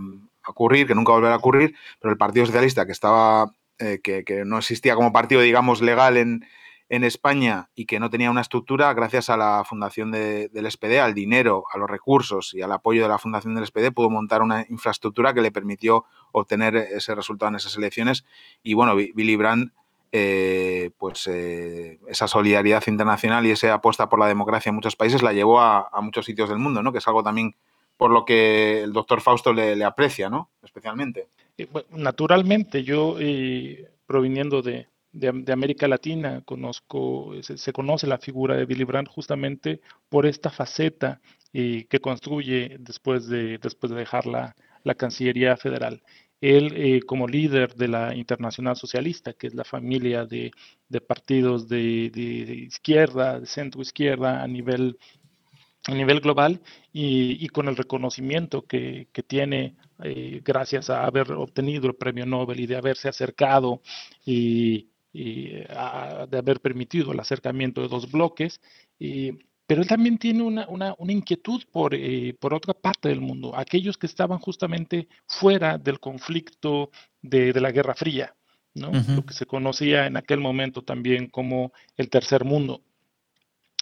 ocurrir, 0.46 0.86
que 0.86 0.94
nunca 0.94 1.12
volverá 1.12 1.34
a 1.34 1.38
ocurrir, 1.38 1.74
pero 2.00 2.10
el 2.10 2.18
Partido 2.18 2.46
Socialista, 2.46 2.86
que 2.86 2.92
estaba, 2.92 3.52
eh, 3.78 4.00
que, 4.02 4.24
que 4.24 4.44
no 4.44 4.58
existía 4.58 4.94
como 4.94 5.12
partido, 5.12 5.40
digamos, 5.42 5.82
legal 5.82 6.16
en, 6.16 6.44
en 6.88 7.04
España 7.04 7.68
y 7.74 7.84
que 7.84 8.00
no 8.00 8.08
tenía 8.08 8.30
una 8.30 8.40
estructura, 8.40 8.92
gracias 8.94 9.28
a 9.28 9.36
la 9.36 9.62
fundación 9.64 10.10
del 10.10 10.70
SPD, 10.70 10.98
al 11.00 11.14
dinero, 11.14 11.64
a 11.72 11.78
los 11.78 11.88
recursos 11.88 12.54
y 12.54 12.62
al 12.62 12.72
apoyo 12.72 13.02
de 13.02 13.08
la 13.08 13.18
fundación 13.18 13.54
del 13.54 13.66
SPD, 13.66 13.92
pudo 13.92 14.08
montar 14.10 14.42
una 14.42 14.64
infraestructura 14.68 15.34
que 15.34 15.42
le 15.42 15.52
permitió 15.52 16.06
obtener 16.32 16.76
ese 16.76 17.14
resultado 17.14 17.50
en 17.50 17.56
esas 17.56 17.76
elecciones. 17.76 18.24
Y 18.62 18.74
bueno, 18.74 18.94
Billy 18.96 19.36
Brandt, 19.36 19.72
eh, 20.12 20.90
pues 20.96 21.26
eh, 21.26 21.98
esa 22.08 22.26
solidaridad 22.26 22.82
internacional 22.86 23.44
y 23.44 23.50
esa 23.50 23.74
apuesta 23.74 24.08
por 24.08 24.18
la 24.18 24.26
democracia 24.26 24.70
en 24.70 24.76
muchos 24.76 24.96
países 24.96 25.22
la 25.22 25.34
llevó 25.34 25.60
a, 25.60 25.90
muchos 26.00 26.24
sitios 26.24 26.48
del 26.48 26.58
mundo, 26.58 26.82
¿no? 26.82 26.92
Que 26.92 26.98
es 26.98 27.08
algo 27.08 27.22
también 27.22 27.54
por 27.98 28.10
lo 28.10 28.24
que 28.24 28.82
el 28.82 28.92
doctor 28.94 29.20
Fausto 29.20 29.52
le, 29.52 29.84
aprecia, 29.84 30.30
¿no? 30.30 30.50
Especialmente. 30.62 31.28
Eh, 31.58 31.68
naturalmente, 31.90 32.82
yo 32.82 33.16
proviniendo 34.06 34.62
de, 34.62 34.86
de, 35.12 35.52
América 35.52 35.88
Latina, 35.88 36.42
conozco, 36.44 37.32
se, 37.42 37.72
conoce 37.72 38.06
la 38.06 38.18
figura 38.18 38.56
de 38.56 38.66
Billy 38.66 38.84
Brandt 38.84 39.08
justamente 39.10 39.80
por 40.08 40.26
esta 40.26 40.50
faceta 40.50 41.20
eh, 41.52 41.86
que 41.88 42.00
construye 42.00 42.76
después 42.78 43.26
de, 43.26 43.58
después 43.58 43.90
de 43.90 43.98
dejar 43.98 44.26
la, 44.26 44.54
Cancillería 44.96 45.56
Federal. 45.58 46.02
Él, 46.40 46.72
eh, 46.74 47.00
como 47.02 47.28
líder 47.28 47.74
de 47.74 47.88
la 47.88 48.14
Internacional 48.14 48.74
Socialista, 48.74 49.34
que 49.34 49.48
es 49.48 49.54
la 49.54 49.64
familia 49.64 50.24
de, 50.24 50.50
partidos 51.06 51.68
de, 51.68 52.10
izquierda, 52.66 53.38
de 53.40 53.46
centro 53.46 53.82
izquierda 53.82 54.42
a 54.42 54.46
nivel, 54.48 54.98
a 55.86 55.94
nivel 55.94 56.20
global, 56.20 56.62
y, 56.90 57.46
con 57.48 57.68
el 57.68 57.76
reconocimiento 57.76 58.62
que, 58.66 59.08
tiene 59.26 59.76
eh, 60.02 60.40
gracias 60.42 60.88
a 60.88 61.04
haber 61.04 61.32
obtenido 61.32 61.86
el 61.88 61.96
premio 61.96 62.24
Nobel 62.24 62.60
y 62.60 62.66
de 62.66 62.76
haberse 62.76 63.08
acercado 63.10 63.82
y, 64.24 64.88
y, 65.12 65.50
de 65.50 66.38
haber 66.38 66.60
permitido 66.60 67.12
el 67.12 67.20
acercamiento 67.20 67.80
de 67.80 67.88
dos 67.88 68.10
bloques, 68.10 68.60
pero 69.68 69.82
él 69.82 69.86
también 69.86 70.16
tiene 70.16 70.42
una, 70.42 70.66
una, 70.68 70.94
una 70.96 71.12
inquietud 71.12 71.62
por, 71.70 71.94
eh, 71.94 72.34
por, 72.40 72.54
otra 72.54 72.72
parte 72.72 73.10
del 73.10 73.20
mundo, 73.20 73.54
aquellos 73.54 73.98
que 73.98 74.06
estaban 74.06 74.38
justamente 74.38 75.08
fuera 75.26 75.76
del 75.76 76.00
conflicto 76.00 76.90
de, 77.20 77.52
de 77.52 77.60
la 77.60 77.70
Guerra 77.70 77.94
Fría, 77.94 78.34
¿no? 78.74 78.90
lo 78.92 79.26
que 79.26 79.34
se 79.34 79.44
conocía 79.44 80.06
en 80.06 80.16
aquel 80.16 80.40
momento 80.40 80.82
también 80.82 81.26
como 81.28 81.72
el 81.98 82.08
tercer 82.08 82.44
mundo. 82.44 82.80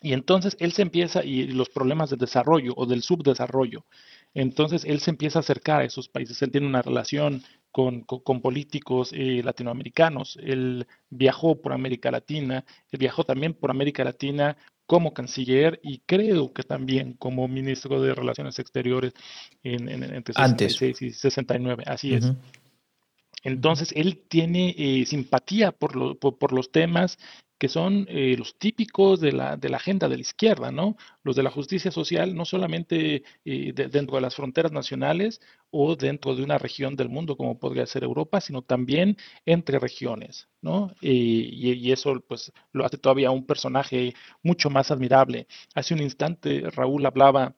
Y 0.03 0.13
entonces 0.13 0.57
él 0.59 0.73
se 0.73 0.83
empieza, 0.83 1.25
y 1.25 1.47
los 1.47 1.69
problemas 1.69 2.11
de 2.11 2.17
desarrollo 2.17 2.75
o 2.77 2.87
del 2.87 3.03
subdesarrollo, 3.03 3.87
entonces 4.35 4.85
él 4.85 5.01
se 5.01 5.11
empieza 5.11 5.39
a 5.39 5.41
acercar 5.41 5.83
a 5.83 5.85
esos 5.85 6.09
países, 6.09 6.43
él 6.43 6.51
tiene 6.51 6.67
una 6.67 6.83
relación 6.83 7.45
con, 7.77 8.41
políticos 8.41 9.11
eh, 9.13 9.43
latinoamericanos. 9.45 10.39
Él 10.43 10.87
viajó 11.11 11.61
por 11.61 11.75
América 11.75 12.11
Latina, 12.11 12.65
él 12.91 12.99
viajó 12.99 13.23
también 13.25 13.53
por 13.53 13.71
América 13.71 14.03
Latina 14.03 14.57
como 14.87 15.13
canciller 15.13 15.79
y 15.83 15.99
creo 16.07 16.55
que 16.55 16.63
también 16.63 17.13
como 17.15 17.47
ministro 17.49 18.01
de 18.01 18.15
Relaciones 18.15 18.59
Exteriores 18.59 19.13
en, 19.63 19.91
entre 19.91 20.33
66 20.33 21.03
y 21.03 21.11
69. 21.11 21.85
Así 21.87 22.15
es. 22.15 22.33
Entonces, 23.43 23.93
él 23.95 24.23
tiene 24.27 24.75
eh, 24.79 25.05
simpatía 25.05 25.71
por, 25.71 26.19
por, 26.19 26.53
los 26.53 26.73
temas 26.73 27.19
que 27.59 27.69
son 27.69 28.07
eh, 28.09 28.37
los 28.39 28.59
típicos 28.59 29.21
de 29.21 29.33
la, 29.33 29.57
de 29.57 29.69
la, 29.69 29.79
agenda 29.79 30.09
de 30.09 30.17
la 30.17 30.21
izquierda, 30.21 30.71
¿no? 30.71 30.97
Los 31.23 31.37
de 31.37 31.43
la 31.43 31.51
justicia 31.51 31.91
social, 31.91 32.35
no 32.35 32.45
solamente 32.45 33.23
eh, 33.45 33.73
dentro 33.75 34.17
de 34.17 34.21
las 34.21 34.35
fronteras 34.35 34.73
nacionales 34.73 35.41
o 35.71 35.97
dentro 35.97 36.35
de 36.35 36.43
una 36.43 36.59
región 36.59 36.97
del 36.97 37.09
mundo 37.09 37.37
como 37.37 37.59
podría 37.59 37.87
ser 37.87 38.05
Europa, 38.05 38.41
sino 38.41 38.63
también 38.63 39.17
entre 39.47 39.79
regiones, 39.79 40.49
¿no? 40.61 40.95
y, 41.01 41.71
y, 41.71 41.93
eso 41.93 42.21
pues 42.27 42.53
lo 42.73 42.85
hace 42.85 42.99
todavía 42.99 43.31
un 43.31 43.47
personaje 43.47 44.15
mucho 44.43 44.71
más 44.71 44.91
admirable. 44.91 45.47
Hace 45.75 45.95
un 45.95 46.03
instante 46.03 46.71
Raúl 46.71 47.07
hablaba 47.07 47.55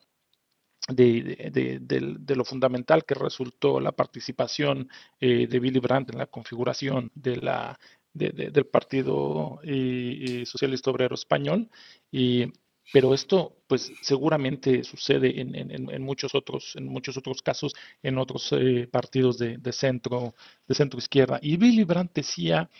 de, 0.88 1.78
de, 2.20 2.36
lo 2.36 2.44
fundamental 2.44 3.04
que 3.04 3.14
resultó 3.14 3.80
la 3.80 3.92
participación 3.92 4.88
eh, 5.20 5.46
de 5.46 5.60
Billy 5.60 5.80
Brandt 5.80 6.10
en 6.10 6.18
la 6.18 6.26
configuración 6.26 7.10
de 7.14 7.36
la, 7.36 7.78
del 8.18 8.66
Partido 8.66 9.60
eh, 9.62 10.40
eh, 10.42 10.46
Socialista 10.46 10.90
Obrero 10.90 11.14
Español. 11.14 11.70
Y, 12.10 12.46
pero 12.92 13.14
esto, 13.14 13.56
pues, 13.66 13.92
seguramente 14.02 14.82
sucede 14.84 15.40
en, 15.40 15.54
en, 15.54 16.02
muchos 16.02 16.34
otros, 16.34 16.74
en 16.76 16.86
muchos 16.86 17.16
otros 17.16 17.42
casos, 17.42 17.74
en 18.02 18.18
otros 18.18 18.54
partidos 18.90 19.38
de, 19.38 19.72
centro, 19.72 20.34
de 20.66 20.74
centro 20.74 20.98
izquierda. 20.98 21.38
Y 21.42 21.58
Billy 21.58 21.84
Brandt 21.84 22.14
decía, 22.14 22.70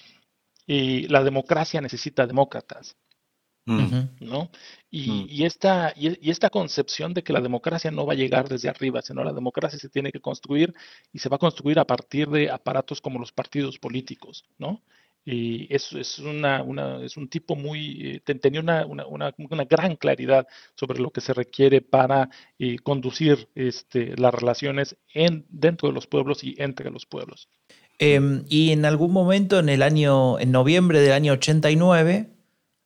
la 0.67 1.23
democracia 1.23 1.81
necesita 1.83 2.27
demócratas. 2.27 2.97
¿no? 4.21 4.51
Y, 4.91 5.45
esta, 5.45 5.93
y, 5.97 6.31
esta 6.31 6.51
concepción 6.51 7.13
de 7.13 7.23
que 7.23 7.33
la 7.33 7.41
democracia 7.41 7.91
no 7.91 8.07
va 8.07 8.15
a 8.15 8.17
llegar 8.17 8.49
desde 8.49 8.69
arriba, 8.69 9.03
sino 9.03 9.23
la 9.23 9.33
democracia 9.33 9.79
se 9.79 9.89
tiene 9.89 10.11
que 10.11 10.21
construir 10.21 10.75
y 11.13 11.19
se 11.19 11.29
va 11.29 11.37
a 11.37 11.41
construir 11.41 11.79
a 11.79 11.85
partir 11.85 12.29
de 12.29 12.51
aparatos 12.51 13.01
como 13.01 13.19
los 13.19 13.33
partidos 13.33 13.79
políticos, 13.79 14.45
¿no? 14.59 14.83
Y 15.31 15.67
es, 15.69 15.93
es, 15.93 16.21
una, 16.21 16.65
es 17.05 17.19
un 17.19 17.29
tipo 17.29 17.55
muy, 17.55 18.23
eh, 18.27 18.35
tenía 18.35 18.61
una, 18.61 18.87
una, 18.87 19.35
gran 19.69 19.97
claridad 19.97 20.47
sobre 20.75 21.01
lo 21.01 21.11
que 21.11 21.21
se 21.21 21.35
requiere 21.35 21.83
para 21.83 22.31
eh, 22.59 22.79
conducir 22.79 23.47
este, 23.55 24.17
las 24.17 24.33
relaciones 24.33 24.97
en, 25.13 25.45
dentro 25.51 25.91
de 25.91 25.95
los 25.95 26.07
pueblos 26.07 26.43
y 26.45 26.55
entre 26.57 26.91
los 26.91 27.05
pueblos. 27.05 27.51
Em, 27.99 28.47
y 28.49 28.73
en 28.73 28.87
algún 28.87 29.13
momento 29.13 29.59
en 29.59 29.69
el 29.69 29.83
año, 29.83 30.39
en 30.39 30.51
noviembre 30.51 31.03
del 31.03 31.13
año 31.13 31.35
89, 31.35 32.31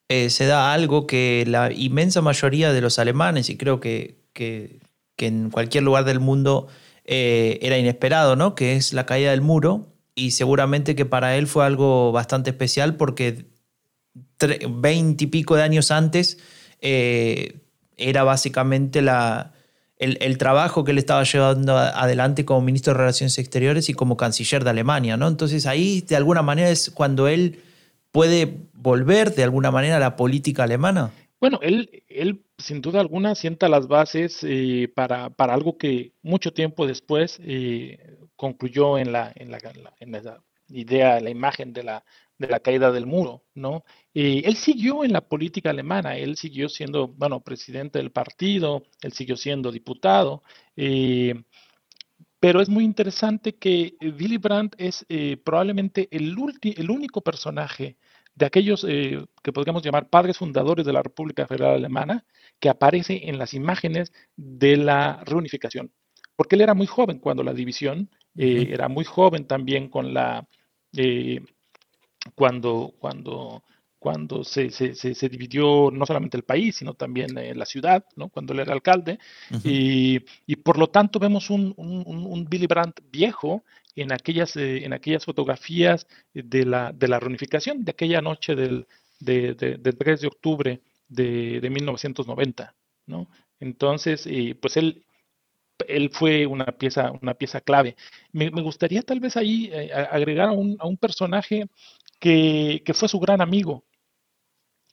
eh, 0.08 0.28
se 0.28 0.46
da 0.46 0.74
algo 0.74 1.06
que 1.06 1.44
la 1.46 1.72
inmensa 1.72 2.22
mayoría 2.22 2.72
de 2.72 2.80
los 2.80 2.98
alemanes, 2.98 3.50
y 3.50 3.56
creo 3.56 3.78
que, 3.78 4.16
que, 4.32 4.80
en 5.18 5.50
cualquier 5.50 5.84
lugar 5.84 6.04
del 6.04 6.18
mundo 6.18 6.66
era 7.04 7.78
inesperado, 7.78 8.34
¿no? 8.34 8.56
que 8.56 8.74
es 8.74 8.92
la 8.92 9.06
caída 9.06 9.30
del 9.30 9.42
muro, 9.42 9.91
y 10.14 10.32
seguramente 10.32 10.94
que 10.94 11.06
para 11.06 11.36
él 11.36 11.46
fue 11.46 11.64
algo 11.64 12.12
bastante 12.12 12.50
especial 12.50 12.96
porque 12.96 13.46
veinte 14.70 15.24
y 15.24 15.26
pico 15.28 15.56
de 15.56 15.62
años 15.62 15.90
antes 15.90 16.38
eh, 16.80 17.60
era 17.96 18.24
básicamente 18.24 19.02
la, 19.02 19.52
el, 19.98 20.38
trabajo 20.38 20.84
que 20.84 20.90
él 20.90 20.98
estaba 20.98 21.22
llevando 21.22 21.78
adelante 21.78 22.44
como 22.44 22.60
ministro 22.60 22.92
de 22.92 22.98
Relaciones 22.98 23.38
Exteriores 23.38 23.88
y 23.88 23.94
como 23.94 24.16
canciller 24.16 24.64
de 24.64 24.70
Alemania. 24.70 25.16
¿no? 25.16 25.28
Entonces 25.28 25.66
ahí 25.66 26.00
de 26.00 26.16
alguna 26.16 26.42
manera 26.42 26.70
es 26.70 26.90
cuando 26.90 27.28
él 27.28 27.60
puede 28.12 28.58
volver 28.74 29.34
de 29.34 29.42
alguna 29.42 29.70
manera 29.70 29.96
a 29.96 30.00
la 30.00 30.16
política 30.16 30.64
alemana? 30.64 31.10
Bueno, 31.40 31.58
él, 31.62 32.04
él 32.08 32.42
sin 32.58 32.80
duda 32.80 33.00
alguna 33.00 33.34
sienta 33.34 33.68
las 33.68 33.88
bases 33.88 34.38
eh, 34.42 34.88
para, 34.94 35.30
para, 35.30 35.54
algo 35.54 35.76
que 35.76 36.12
mucho 36.22 36.52
tiempo 36.52 36.86
después 36.86 37.40
eh, 37.42 37.98
concluyó 38.42 38.98
en 38.98 39.12
la, 39.12 39.32
en, 39.36 39.54
en 40.00 40.12
la 40.12 40.42
idea, 40.68 41.20
la 41.20 41.30
imagen 41.30 41.72
de 41.72 41.84
la, 41.84 42.04
caída 42.60 42.90
del 42.90 43.06
muro, 43.06 43.44
¿no? 43.54 43.84
Y 44.12 44.44
él 44.44 44.56
siguió 44.56 45.04
en 45.04 45.12
la 45.12 45.20
política 45.20 45.70
alemana, 45.70 46.16
él 46.16 46.36
siguió 46.36 46.68
siendo, 46.68 47.06
bueno, 47.06 47.40
presidente 47.40 48.00
del 48.00 48.10
partido, 48.10 48.82
él 49.00 49.12
siguió 49.12 49.36
siendo 49.36 49.70
diputado, 49.70 50.42
eh, 50.74 51.34
pero 52.40 52.60
es 52.60 52.68
muy 52.68 52.82
interesante 52.82 53.54
que 53.54 53.94
Willy 54.00 54.38
Brandt 54.38 54.74
es 54.76 55.06
probablemente 55.44 56.08
el, 56.10 56.36
el 56.76 56.90
único 56.90 57.20
personaje 57.20 57.96
de 58.34 58.46
aquellos 58.46 58.84
eh, 58.88 59.24
que 59.42 59.52
podríamos 59.52 59.84
llamar 59.84 60.08
padres 60.08 60.38
fundadores 60.38 60.84
de 60.84 60.92
la 60.92 61.02
República 61.02 61.46
Federal 61.46 61.74
Alemana, 61.74 62.24
que 62.58 62.68
aparece 62.68 63.28
en 63.28 63.38
las 63.38 63.54
imágenes 63.54 64.12
de 64.36 64.76
la 64.76 65.22
reunificación. 65.24 65.92
Porque 66.36 66.56
él 66.56 66.62
era 66.62 66.74
muy 66.74 66.86
joven 66.86 67.18
cuando 67.18 67.42
la 67.42 67.52
división, 67.52 68.10
eh, 68.36 68.68
era 68.70 68.88
muy 68.88 69.04
joven 69.04 69.46
también 69.46 69.88
con 69.88 70.14
la, 70.14 70.46
eh, 70.96 71.40
cuando, 72.34 72.94
cuando 72.98 73.62
cuando 74.02 74.42
se, 74.42 74.68
se, 74.70 75.28
dividió 75.28 75.88
no 75.92 76.04
solamente 76.06 76.36
el 76.36 76.42
país, 76.42 76.74
sino 76.74 76.94
también 76.94 77.38
eh, 77.38 77.54
la 77.54 77.64
ciudad, 77.64 78.04
¿no? 78.16 78.30
cuando 78.30 78.52
él 78.52 78.58
era 78.58 78.72
alcalde. 78.72 79.20
y, 79.62 80.18
y, 80.44 80.56
por 80.56 80.76
lo 80.76 80.88
tanto 80.88 81.20
vemos 81.20 81.50
un, 81.50 81.72
un, 81.76 82.44
Billy 82.46 82.66
Brandt 82.66 83.00
viejo 83.12 83.62
en 83.94 84.12
aquellas, 84.12 84.56
eh, 84.56 84.84
en 84.84 84.92
aquellas 84.92 85.24
fotografías 85.24 86.08
de 86.34 86.66
la, 86.66 86.90
de 86.92 87.06
la 87.06 87.20
reunificación, 87.20 87.84
de 87.84 87.92
aquella 87.92 88.20
noche 88.20 88.56
del, 88.56 88.88
de, 89.20 89.54
del 89.54 89.96
3 89.96 90.20
de 90.20 90.26
octubre 90.26 90.80
de, 91.06 91.60
de 91.60 91.70
1990. 91.70 92.74
¿no? 93.06 93.28
Entonces, 93.60 94.26
eh, 94.26 94.56
pues 94.60 94.76
él, 94.78 95.04
él 95.88 96.10
fue 96.10 96.46
una 96.46 96.66
pieza, 96.66 97.12
una 97.22 97.34
pieza 97.34 97.60
clave. 97.60 97.96
Me, 98.32 98.48
gustaría 98.50 99.02
tal 99.02 99.20
vez 99.20 99.36
ahí 99.36 99.70
agregar 100.10 100.48
a 100.48 100.52
un, 100.52 100.76
a 100.78 100.86
un 100.86 100.96
personaje 100.96 101.66
que, 102.20 102.82
que, 102.84 102.94
fue 102.94 103.08
su 103.08 103.18
gran 103.20 103.40
amigo, 103.40 103.84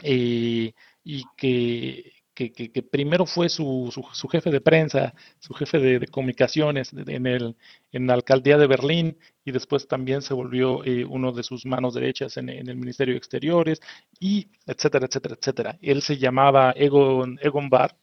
eh, 0.04 0.74
y 1.04 1.24
que, 1.38 2.14
que, 2.34 2.84
primero 2.84 3.26
fue 3.26 3.50
su, 3.50 3.92
su, 4.14 4.28
jefe 4.30 4.50
de 4.50 4.62
prensa, 4.62 5.14
su 5.40 5.54
jefe 5.54 5.80
de, 5.80 6.08
comunicaciones 6.08 6.94
en, 6.94 7.28
el, 7.28 7.58
en 7.92 8.08
la 8.08 8.14
alcaldía 8.14 8.58
de 8.58 8.68
Berlín 8.68 9.18
y 9.44 9.52
después 9.52 9.88
también 9.88 10.22
se 10.22 10.34
volvió 10.34 10.86
eh, 10.86 11.04
uno 11.04 11.34
de 11.34 11.44
sus 11.44 11.66
manos 11.66 11.96
derechas 11.96 12.38
en, 12.38 12.50
el 12.50 12.78
Ministerio 12.78 13.14
de 13.14 13.18
Exteriores 13.18 13.82
y 14.20 14.48
etcétera, 14.66 15.08
etcétera, 15.08 15.36
etcétera. 15.38 15.78
Él 15.82 16.02
se 16.02 16.18
llamaba 16.18 16.72
Egon, 16.76 17.40
Egon 17.42 17.70
Barr. 17.70 17.96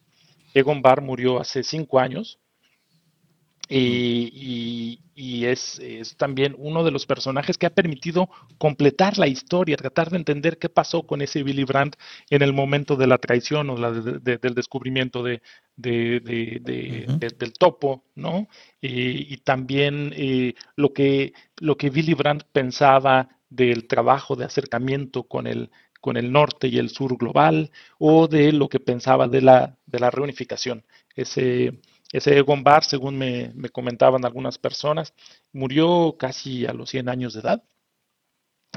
Egon 0.53 0.83
Barr 0.83 1.01
murió 1.01 1.41
hace 1.41 1.63
cinco 1.63 1.99
años 1.99 2.39
y, 3.69 5.01
es, 5.45 5.81
también 6.17 6.55
uno 6.59 6.85
de 6.85 6.91
los 6.91 7.07
personajes 7.07 7.57
que 7.57 7.67
ha 7.67 7.75
permitido 7.75 8.29
completar 8.59 9.19
la 9.19 9.27
historia, 9.27 9.77
tratar 9.77 10.11
de 10.11 10.19
entender 10.19 10.59
qué 10.59 10.69
pasó 10.69 11.05
con 11.07 11.23
ese 11.23 11.43
Billy 11.43 11.65
Brandt 11.65 11.97
en 12.31 12.43
el 12.43 12.53
momento 12.53 12.97
de 12.97 13.07
la 13.07 13.19
traición 13.19 13.71
o 13.71 13.77
del 13.77 14.55
descubrimiento 14.55 15.23
de, 15.23 15.41
del 15.77 17.53
topo, 17.59 18.05
¿no? 18.15 18.49
y 18.81 19.37
también 19.39 20.13
eh, 20.17 20.55
lo, 20.77 20.93
que, 20.93 21.33
lo 21.59 21.77
que 21.77 21.91
Billy 21.91 22.15
Brandt 22.15 22.45
pensaba 22.53 23.29
del 23.51 23.87
trabajo 23.87 24.37
de 24.37 24.45
acercamiento 24.45 25.25
con 25.25 25.47
el, 25.47 25.71
con 26.01 26.17
el 26.17 26.31
norte 26.33 26.69
y 26.69 26.79
el 26.79 26.91
sur 26.91 27.17
global, 27.17 27.71
o 27.99 28.29
de 28.29 28.53
lo 28.53 28.69
que 28.69 28.81
pensaba 28.81 29.29
de 29.29 29.43
la, 29.43 29.77
de 29.87 29.99
la 29.99 30.11
reunificación. 30.11 30.85
Ese, 31.15 31.81
ese 32.13 32.37
Egon 32.39 32.63
Barr, 32.63 32.85
según 32.85 33.19
me, 33.19 33.53
comentaban 33.71 34.25
algunas 34.25 34.59
personas, 34.59 35.15
murió 35.53 36.17
casi 36.19 36.67
a 36.67 36.73
los 36.73 36.91
100 36.91 37.09
años 37.09 37.35
de 37.35 37.41
edad 37.41 37.63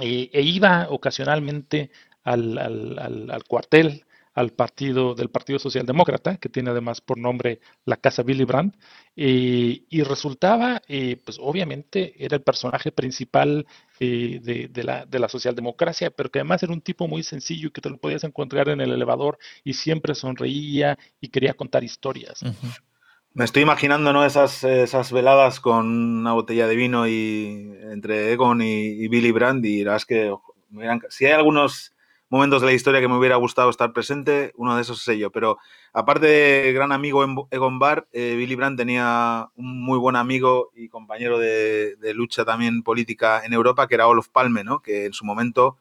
e, 0.02 0.30
e 0.34 0.42
iba 0.42 0.88
ocasionalmente 0.90 1.92
al, 2.24 3.44
cuartel 3.48 4.06
al 4.34 4.52
partido 4.52 5.16
del 5.16 5.30
Partido 5.30 5.60
Socialdemócrata, 5.60 6.38
que 6.38 6.48
tiene 6.48 6.70
además 6.70 7.02
por 7.02 7.18
nombre 7.18 7.60
la 7.84 7.98
Casa 7.98 8.22
Willy 8.22 8.46
Brandt, 8.46 8.76
y 9.16 10.02
resultaba, 10.04 10.82
eh, 10.88 11.18
pues 11.26 11.38
obviamente 11.42 12.14
era 12.24 12.38
el 12.38 12.44
personaje 12.44 12.92
principal 12.92 13.66
eh, 14.00 14.40
de, 14.72 14.84
la, 14.84 15.06
de, 15.06 15.20
la, 15.20 15.28
socialdemocracia, 15.28 16.12
pero 16.12 16.30
que 16.30 16.40
además 16.40 16.64
era 16.64 16.72
un 16.72 16.80
tipo 16.80 17.08
muy 17.08 17.24
sencillo 17.24 17.74
que 17.74 17.82
te 17.82 17.90
lo 17.90 17.98
podías 17.98 18.24
encontrar 18.24 18.70
en 18.70 18.80
el 18.80 18.94
elevador 18.94 19.40
y 19.66 19.74
siempre 19.74 20.16
sonreía 20.16 20.98
y 21.20 21.28
quería 21.28 21.54
contar 21.54 21.84
historias. 21.84 22.42
Me 23.40 23.46
estoy 23.46 23.62
imaginando 23.62 24.12
¿no? 24.12 24.26
esas, 24.26 25.12
veladas 25.14 25.62
con 25.62 25.88
una 26.20 26.34
botella 26.34 26.68
de 26.68 26.76
vino 26.76 27.08
y 27.08 27.72
entre 27.84 28.34
Egon 28.34 28.62
y, 28.62 29.08
Billy 29.08 29.32
Brandt 29.32 29.64
y 29.64 29.86
la 29.86 29.98
que 30.06 30.36
si 31.08 31.26
hay 31.26 31.32
algunos 31.32 31.96
momentos 32.28 32.60
de 32.60 32.68
la 32.68 32.74
historia 32.74 33.00
que 33.00 33.08
me 33.08 33.16
hubiera 33.16 33.38
gustado 33.38 33.70
estar 33.70 33.94
presente, 33.94 34.52
uno 34.58 34.76
de 34.76 34.82
esos 34.82 35.08
es 35.08 35.18
yo. 35.18 35.32
Pero 35.32 35.58
aparte 35.94 36.28
de 36.28 36.74
gran 36.74 36.92
amigo 36.92 37.24
Egon 37.50 37.80
Barr, 37.80 38.10
eh, 38.12 38.36
Billy 38.36 38.56
Brandt 38.56 38.78
tenía 38.78 39.48
un 39.56 39.86
muy 39.86 39.98
buen 39.98 40.18
amigo 40.18 40.72
y 40.76 40.90
compañero 40.90 41.40
de, 41.40 41.96
lucha 42.14 42.44
también 42.44 42.84
política 42.84 43.46
en 43.46 43.54
Europa, 43.54 43.88
que 43.88 43.96
era 43.96 44.08
Olof 44.08 44.28
Palme, 44.28 44.66
¿no? 44.66 44.82
que 44.82 45.06
en 45.06 45.14
su 45.14 45.24
momento, 45.24 45.78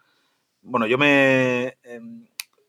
bueno, 0.62 0.86
yo 0.86 0.96
me, 0.96 1.76
em, 1.82 2.24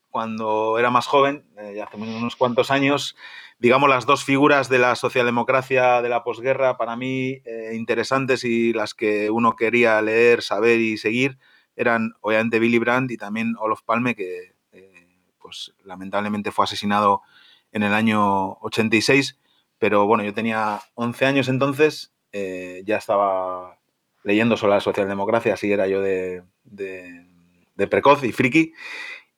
cuando 0.10 0.80
era 0.80 0.89
más 0.89 1.06
joven, 1.06 1.45
eh, 1.60 1.80
hace 1.80 1.95
unos 1.95 2.36
cuantos 2.36 2.71
años, 2.71 3.15
digamos, 3.60 3.89
las 3.89 4.06
dos 4.06 4.24
figuras 4.24 4.69
de 4.69 4.80
la 4.80 4.95
socialdemocracia 4.95 6.02
de 6.02 6.10
la 6.10 6.24
posguerra 6.24 6.78
para 6.78 6.95
mí 6.95 7.41
eh, 7.45 7.74
interesantes 7.76 8.43
y 8.43 8.74
las 8.74 8.93
que 8.93 9.30
uno 9.30 9.56
quería 9.56 10.02
leer, 10.02 10.41
saber 10.41 10.80
y 10.80 10.98
seguir 10.98 11.38
eran 11.80 12.13
obviamente 12.19 12.60
Billy 12.60 12.78
Brandt 12.78 13.10
y 13.12 13.15
también 13.17 13.56
Olof 13.58 13.84
Palme, 13.84 14.13
que 14.13 14.54
eh, 14.74 15.08
pues 15.41 15.74
lamentablemente 15.86 16.52
fue 16.52 16.65
asesinado 16.65 17.22
en 17.72 17.84
el 17.84 17.93
año 17.93 18.58
86. 18.60 19.39
Pero 19.78 20.06
bueno, 20.06 20.26
yo 20.26 20.34
tenía 20.34 20.82
11 20.95 21.26
años 21.26 21.48
entonces, 21.48 22.12
eh, 22.34 22.84
ya 22.86 22.98
estaba 22.98 23.80
leyendo 24.26 24.58
sobre 24.58 24.74
la 24.74 24.82
socialdemocracia, 24.82 25.54
así 25.54 25.72
era 25.72 25.88
yo 25.88 26.02
de, 26.02 26.43
de, 26.65 27.26
de 27.76 27.88
precoz 27.88 28.26
y 28.26 28.34
friki. 28.34 28.74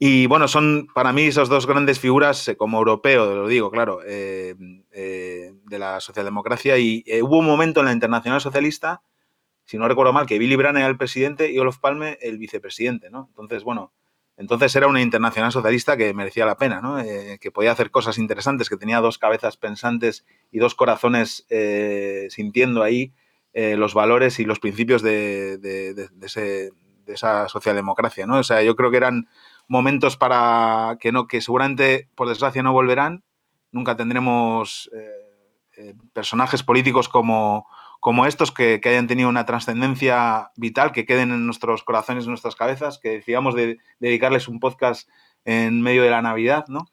Y 0.04 0.26
bueno, 0.26 0.48
son 0.48 0.88
para 0.96 1.14
mí 1.14 1.26
esas 1.26 1.48
dos 1.48 1.68
grandes 1.68 2.00
figuras, 2.00 2.48
eh, 2.48 2.58
como 2.58 2.80
europeo, 2.80 3.36
lo 3.36 3.48
digo, 3.48 3.70
claro, 3.70 4.00
eh, 4.04 4.56
eh, 4.90 5.54
de 5.64 5.78
la 5.78 6.00
socialdemocracia. 6.00 6.76
Y 6.80 7.06
hubo 7.22 7.38
un 7.38 7.46
momento 7.46 7.82
en 7.82 7.86
la 7.86 7.92
Internacional 7.92 8.42
Socialista, 8.42 9.04
si 9.64 9.78
no 9.78 9.88
recuerdo 9.88 10.12
mal, 10.12 10.26
que 10.26 10.40
Billy 10.40 10.56
Brandt 10.56 10.80
era 10.80 10.88
el 10.88 10.98
presidente 10.98 11.52
y 11.52 11.60
Olof 11.60 11.78
Palme 11.78 12.18
el 12.20 12.40
vicepresidente, 12.40 13.12
¿no? 13.12 13.28
Entonces, 13.30 13.64
bueno, 13.64 13.94
entonces 14.38 14.76
era 14.76 14.88
una 14.88 15.04
internacional 15.04 15.52
socialista 15.52 15.96
que 15.96 16.16
merecía 16.16 16.48
la 16.48 16.58
pena, 16.58 16.82
¿no? 16.82 16.98
que 17.40 17.52
podía 17.52 17.72
hacer 17.72 17.92
cosas 17.92 18.18
interesantes, 18.18 18.70
que 18.70 18.78
tenía 18.78 19.02
dos 19.02 19.20
cabezas 19.20 19.56
pensantes 19.58 20.26
y 20.52 20.58
dos 20.58 20.74
corazones 20.74 21.46
sintiendo 22.30 22.82
ahí 22.82 23.14
los 23.54 23.94
valores 23.94 24.40
y 24.40 24.46
los 24.46 24.60
principios 24.60 25.04
de, 25.04 25.60
de, 25.60 26.10
esa 27.06 27.48
socialdemocracia, 27.50 28.26
¿no? 28.26 28.40
O 28.40 28.44
sea, 28.44 28.64
yo 28.64 28.76
creo 28.76 28.90
que 28.90 28.98
eran 28.98 29.28
momentos 29.72 30.18
para 30.18 30.98
que 31.00 31.14
no, 31.14 31.28
que 31.28 31.40
seguramente, 31.40 32.10
por 32.16 32.28
desgracia, 32.28 32.62
no 32.62 32.74
volverán. 32.74 33.24
Nunca 33.72 33.96
tendremos 33.96 34.92
personajes 36.14 36.62
políticos 36.62 37.08
como, 37.08 37.66
como 38.02 38.26
estos 38.26 38.52
que, 38.52 38.82
hayan 38.84 39.08
tenido 39.08 39.30
una 39.30 39.46
trascendencia 39.46 40.52
vital, 40.58 40.92
que 40.92 41.06
queden 41.06 41.32
en 41.32 41.46
nuestros 41.46 41.84
corazones, 41.84 42.26
en 42.26 42.32
nuestras 42.32 42.58
cabezas, 42.58 43.00
que 43.00 43.12
decíamos 43.12 43.56
de, 43.56 43.78
dedicarles 44.00 44.50
un 44.50 44.60
podcast 44.60 45.08
en 45.46 45.82
medio 45.82 46.04
de 46.04 46.10
la 46.10 46.22
Navidad, 46.22 46.66
¿no? 46.68 46.88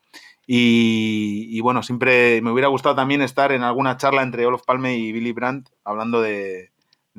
Y, 0.46 1.60
bueno, 1.60 1.82
siempre 1.82 2.40
me 2.40 2.52
hubiera 2.52 2.68
gustado 2.68 2.94
también 2.94 3.20
estar 3.20 3.50
en 3.50 3.64
alguna 3.64 3.96
charla 3.96 4.22
entre 4.22 4.46
Olof 4.46 4.62
Palme 4.64 4.96
y 4.96 5.10
Billy 5.10 5.32
Brandt 5.32 5.68
hablando 5.84 6.22
de 6.22 6.70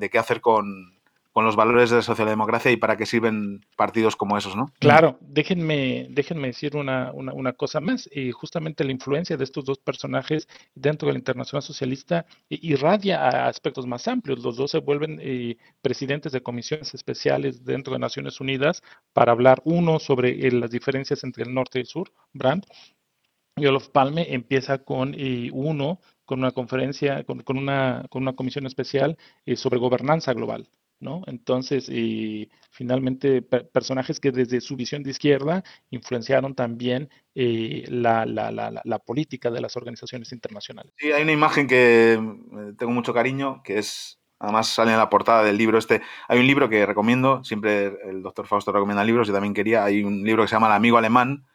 qué 0.10 0.17
hacer 0.17 0.39
con, 0.39 0.99
con 1.32 1.46
los 1.46 1.56
valores 1.56 1.89
de 1.89 1.98
la 1.98 2.02
socialdemocracia 2.02 2.72
y 2.72 2.78
para 2.78 2.98
qué 2.98 3.06
sirven 3.06 3.62
partidos 3.78 4.15
como 4.15 4.38
esos, 4.38 4.56
¿no? 4.56 4.72
Claro, 4.80 5.18
déjenme, 5.22 6.08
déjenme 6.10 6.48
decir 6.48 6.76
una, 6.76 7.13
cosa 7.54 7.80
más. 7.80 8.10
y 8.12 8.32
justamente 8.32 8.84
la 8.84 8.92
influencia 8.92 9.38
de 9.38 9.44
estos 9.44 9.65
dos 9.65 9.78
personajes 9.80 10.48
dentro 10.74 11.08
de 11.08 11.13
la 11.13 11.20
Internacional 11.20 11.62
Socialista 11.62 12.26
irradia 12.50 13.22
a 13.22 13.48
aspectos 13.48 13.86
más 13.86 14.08
amplios. 14.08 14.39
Los 14.39 14.58
dos 14.58 14.72
se 14.72 14.80
vuelven 14.80 15.20
eh, 15.22 15.58
presidentes 15.82 16.32
de 16.32 16.42
comisiones 16.42 16.94
especiales 16.94 17.63
dentro 17.63 17.94
de 17.94 18.00
Naciones 18.00 18.39
Unidas 18.39 18.82
para 19.13 19.32
hablar, 19.32 19.62
uno, 19.65 20.00
sobre 20.00 20.48
eh, 20.48 20.52
las 20.52 20.72
diferencias 20.72 21.24
entre 21.24 21.44
el 21.44 21.54
norte 21.54 21.80
y 21.80 21.82
el 21.82 21.88
sur, 21.88 22.12
Brandt, 22.34 22.65
y 23.56 23.65
Olof 23.65 23.89
Palme 23.89 24.34
empieza 24.34 24.80
con 24.80 25.13
eh, 25.18 25.50
uno, 25.54 26.00
con 26.26 26.39
una 26.39 26.52
conferencia, 26.52 27.24
con, 27.24 27.44
una, 27.58 28.06
con 28.10 28.22
una 28.22 28.34
comisión 28.34 28.65
especial 28.65 29.18
sobre 29.56 29.80
gobernanza 29.80 30.34
global. 30.34 30.70
¿No? 31.00 31.24
Entonces, 31.28 31.90
y 31.90 32.50
finalmente, 32.72 33.42
personajes 33.42 34.20
que 34.20 34.32
desde 34.32 34.62
su 34.62 34.76
visión 34.76 35.04
de 35.04 35.12
izquierda 35.12 35.64
influenciaron 35.90 36.56
también 36.56 37.10
eh, 37.36 37.86
la, 37.88 38.26
la, 38.26 38.52
la, 38.52 38.82
la, 38.84 39.00
política 39.00 39.50
de 39.50 39.62
las 39.62 39.78
organizaciones 39.78 40.32
internacionales. 40.32 40.94
Sí, 40.98 41.12
hay 41.12 41.24
una 41.24 41.32
imagen 41.32 41.68
que 41.68 42.14
eh, 42.14 42.74
tengo 42.78 42.92
mucho 42.92 43.14
cariño, 43.14 43.62
que 43.64 43.80
es, 43.80 44.20
además 44.40 44.68
sale 44.68 44.92
en 44.92 44.98
la 44.98 45.10
portada 45.10 45.44
del 45.44 45.58
libro 45.58 45.78
este, 45.78 46.02
hay 46.28 46.40
un 46.40 46.48
libro 46.48 46.70
que 46.70 46.86
recomiendo, 46.86 47.44
siempre 47.44 47.98
el 48.10 48.22
doctor 48.22 48.48
Fausto 48.48 48.72
recomienda 48.72 49.04
libros, 49.04 49.28
yo 49.28 49.34
también 49.34 49.54
quería, 49.54 49.84
hay 49.84 50.04
un 50.04 50.24
libro 50.24 50.44
que 50.44 50.50
se 50.50 50.56
llama 50.56 50.68
El 50.68 50.74
amigo 50.74 50.98
alemán, 50.98 51.46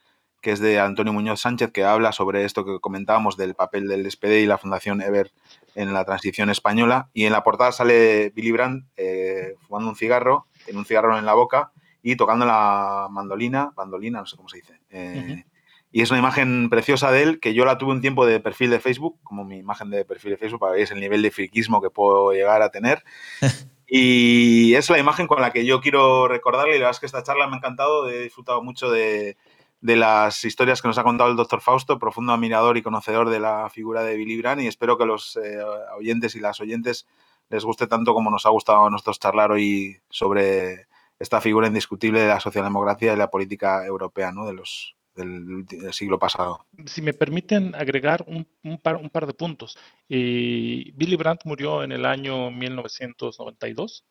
que 0.44 0.52
es 0.52 0.60
de 0.60 0.78
Antonio 0.78 1.14
Muñoz 1.14 1.40
Sánchez, 1.40 1.72
que 1.72 1.84
habla 1.84 2.12
sobre 2.12 2.44
esto 2.44 2.66
que 2.66 2.78
comentábamos 2.78 3.38
del 3.38 3.54
papel 3.54 3.88
del 3.88 4.08
SPD 4.08 4.42
y 4.42 4.46
la 4.46 4.58
Fundación 4.58 5.00
Ever 5.00 5.32
en 5.74 5.94
la 5.94 6.04
transición 6.04 6.50
española. 6.50 7.08
Y 7.14 7.24
en 7.24 7.32
la 7.32 7.42
portada 7.42 7.72
sale 7.72 8.28
Billy 8.28 8.52
Brandt 8.52 8.86
eh, 8.98 9.54
fumando 9.66 9.88
un 9.88 9.96
cigarro, 9.96 10.46
en 10.66 10.76
un 10.76 10.84
cigarro 10.84 11.18
en 11.18 11.24
la 11.24 11.32
boca 11.32 11.72
y 12.02 12.16
tocando 12.16 12.44
la 12.44 13.08
mandolina, 13.10 13.72
bandolina, 13.74 14.20
no 14.20 14.26
sé 14.26 14.36
cómo 14.36 14.50
se 14.50 14.58
dice. 14.58 14.78
Eh, 14.90 15.44
y 15.90 16.02
es 16.02 16.10
una 16.10 16.20
imagen 16.20 16.68
preciosa 16.68 17.10
de 17.10 17.22
él 17.22 17.40
que 17.40 17.54
yo 17.54 17.64
la 17.64 17.78
tuve 17.78 17.92
un 17.92 18.02
tiempo 18.02 18.26
de 18.26 18.38
perfil 18.38 18.68
de 18.68 18.80
Facebook, 18.80 19.18
como 19.22 19.44
mi 19.44 19.56
imagen 19.56 19.88
de 19.88 20.04
perfil 20.04 20.32
de 20.32 20.36
Facebook, 20.36 20.60
para 20.60 20.74
ver 20.74 20.92
el 20.92 21.00
nivel 21.00 21.22
de 21.22 21.30
friquismo 21.30 21.80
que 21.80 21.88
puedo 21.88 22.32
llegar 22.32 22.60
a 22.60 22.68
tener. 22.68 23.02
y 23.86 24.74
es 24.74 24.90
la 24.90 24.98
imagen 24.98 25.26
con 25.26 25.40
la 25.40 25.54
que 25.54 25.64
yo 25.64 25.80
quiero 25.80 26.28
recordarle. 26.28 26.76
Y 26.76 26.78
la 26.80 26.86
verdad 26.86 26.96
es 26.96 27.00
que 27.00 27.06
esta 27.06 27.22
charla 27.22 27.46
me 27.46 27.54
ha 27.54 27.58
encantado, 27.58 28.10
he 28.10 28.24
disfrutado 28.24 28.62
mucho 28.62 28.90
de, 28.90 29.38
de 29.84 29.96
las 29.96 30.46
historias 30.46 30.80
que 30.80 30.88
nos 30.88 30.96
ha 30.96 31.02
contado 31.02 31.30
el 31.30 31.36
doctor 31.36 31.60
Fausto, 31.60 31.98
profundo 31.98 32.32
admirador 32.32 32.78
y 32.78 32.82
conocedor 32.82 33.28
de 33.28 33.38
la 33.38 33.68
figura 33.68 34.02
de 34.02 34.16
Billy 34.16 34.38
Brandt, 34.38 34.62
y 34.62 34.66
espero 34.66 34.96
que 34.96 35.04
los 35.04 35.36
eh, 35.36 35.58
oyentes 35.98 36.34
y 36.34 36.40
las 36.40 36.58
oyentes 36.62 37.06
les 37.50 37.66
guste 37.66 37.86
tanto 37.86 38.14
como 38.14 38.30
nos 38.30 38.46
ha 38.46 38.48
gustado 38.48 38.86
a 38.86 38.90
nosotros 38.90 39.20
charlar 39.20 39.52
hoy 39.52 39.98
sobre 40.08 40.86
esta 41.18 41.42
figura 41.42 41.66
indiscutible 41.66 42.20
de 42.20 42.28
la 42.28 42.40
socialdemocracia 42.40 43.12
y 43.12 43.16
la 43.18 43.28
política 43.28 43.84
europea 43.84 44.32
¿no? 44.32 44.46
de 44.46 44.54
los, 44.54 44.96
del, 45.14 45.66
siglo 45.92 46.18
pasado. 46.18 46.64
Si 46.86 47.02
me 47.02 47.12
permiten 47.12 47.74
agregar 47.74 48.24
un, 48.26 48.46
par, 48.78 48.96
un 48.96 49.10
par, 49.10 49.26
de 49.26 49.34
puntos. 49.34 49.76
Eh, 50.08 50.92
Billy 50.94 51.16
Brandt 51.16 51.44
murió 51.44 51.82
en 51.82 51.92
el 51.92 52.06
año 52.06 52.50
1992 52.50 54.06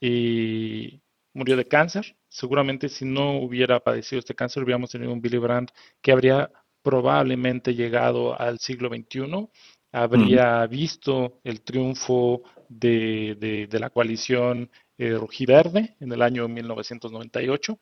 y 0.00 1.00
murió 1.34 1.56
de 1.56 1.66
cáncer. 1.66 2.16
Seguramente 2.28 2.88
si 2.88 3.04
no 3.04 3.38
hubiera 3.38 3.80
padecido 3.80 4.20
este 4.20 4.34
cáncer, 4.34 4.62
hubiéramos 4.62 4.90
tenido 4.90 5.12
un 5.12 5.20
Billy 5.20 5.38
Brandt 5.38 5.70
que 6.00 6.12
habría 6.12 6.50
probablemente 6.82 7.74
llegado 7.74 8.38
al 8.38 8.58
siglo 8.58 8.88
XXI, 8.88 9.48
habría 9.92 10.66
visto 10.66 11.40
el 11.44 11.62
triunfo 11.62 12.42
de, 12.68 13.68
la 13.72 13.90
coalición 13.90 14.70
eh, 14.98 15.10
rojiverde 15.10 15.96
en 16.00 16.12
el 16.12 16.22
año 16.22 16.48
1998. 16.48 17.78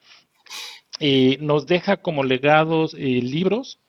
y 0.98 1.38
nos 1.40 1.66
deja 1.66 1.96
como 1.98 2.24
legados 2.24 2.94
eh, 2.94 2.98
libros 2.98 3.80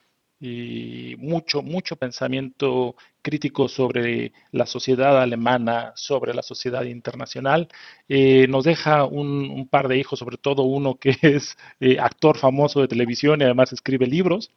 y 0.42 1.16
mucho, 1.20 1.62
mucho 1.62 1.96
pensamiento 1.96 2.96
crítico 3.22 3.68
sobre 3.68 4.34
la 4.52 4.66
sociedad 4.66 5.22
alemana, 5.22 5.94
sobre 5.96 6.34
la 6.34 6.42
sociedad 6.42 6.84
internacional. 6.84 7.68
Eh, 8.10 8.48
nos 8.48 8.64
deja 8.64 9.06
un, 9.06 9.68
par 9.70 9.88
de 9.88 10.00
hijos, 10.00 10.18
sobre 10.18 10.38
todo 10.38 10.64
uno 10.64 10.96
que 10.96 11.16
es 11.22 11.56
eh, 11.80 12.00
actor 12.00 12.40
famoso 12.40 12.82
de 12.82 12.88
televisión 12.88 13.40
y 13.40 13.44
además 13.44 13.72
escribe 13.72 14.08
libros. 14.08 14.50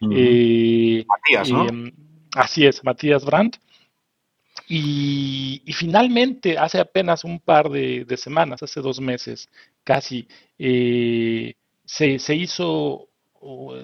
Eh, 0.00 1.04
Matías, 1.08 1.50
¿no? 1.50 1.68
Em, 1.68 1.90
así 2.36 2.64
es, 2.64 2.84
Matías 2.84 3.24
Brandt. 3.24 3.56
Y, 4.68 5.62
finalmente, 5.74 6.56
hace 6.56 6.78
apenas 6.78 7.24
un 7.24 7.40
par 7.40 7.68
de, 7.68 8.06
semanas, 8.16 8.62
hace 8.62 8.80
dos 8.80 9.00
meses 9.00 9.50
casi, 9.82 10.26
se, 10.56 12.18
se 12.18 12.34
hizo 12.34 13.08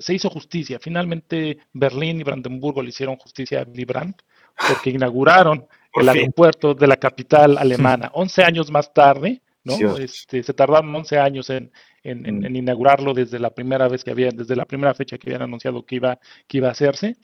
se 0.00 0.14
hizo 0.14 0.30
justicia. 0.30 0.78
Finalmente 0.80 1.58
Berlín 1.72 2.20
y 2.20 2.24
Brandenburgo 2.24 2.82
le 2.82 2.90
hicieron 2.90 3.16
justicia 3.16 3.60
a 3.60 3.64
Willy 3.64 3.84
Brandt 3.84 4.22
porque 4.68 4.90
inauguraron 4.90 5.66
el 5.94 6.08
aeropuerto 6.08 6.74
de 6.74 6.86
la 6.86 6.96
capital 6.96 7.58
alemana. 7.58 8.10
11 8.14 8.42
años 8.44 8.70
más 8.70 8.92
tarde, 8.92 9.42
¿no? 9.64 9.96
Este, 9.96 10.42
se 10.42 10.54
tardaron 10.54 10.94
11 10.94 11.18
años 11.18 11.50
en, 11.50 11.72
mm. 12.04 12.56
inaugurarlo 12.56 13.14
desde 13.14 13.38
la 13.38 13.50
primera 13.50 13.88
vez 13.88 14.04
que 14.04 14.10
habían, 14.10 14.36
desde 14.36 14.56
la 14.56 14.64
primera 14.64 14.94
fecha 14.94 15.18
que 15.18 15.28
habían 15.28 15.42
anunciado 15.42 15.84
que 15.84 15.96
iba, 15.96 16.18
que 16.46 16.58
iba 16.58 16.68
a 16.68 16.72
hacerse. 16.72 17.16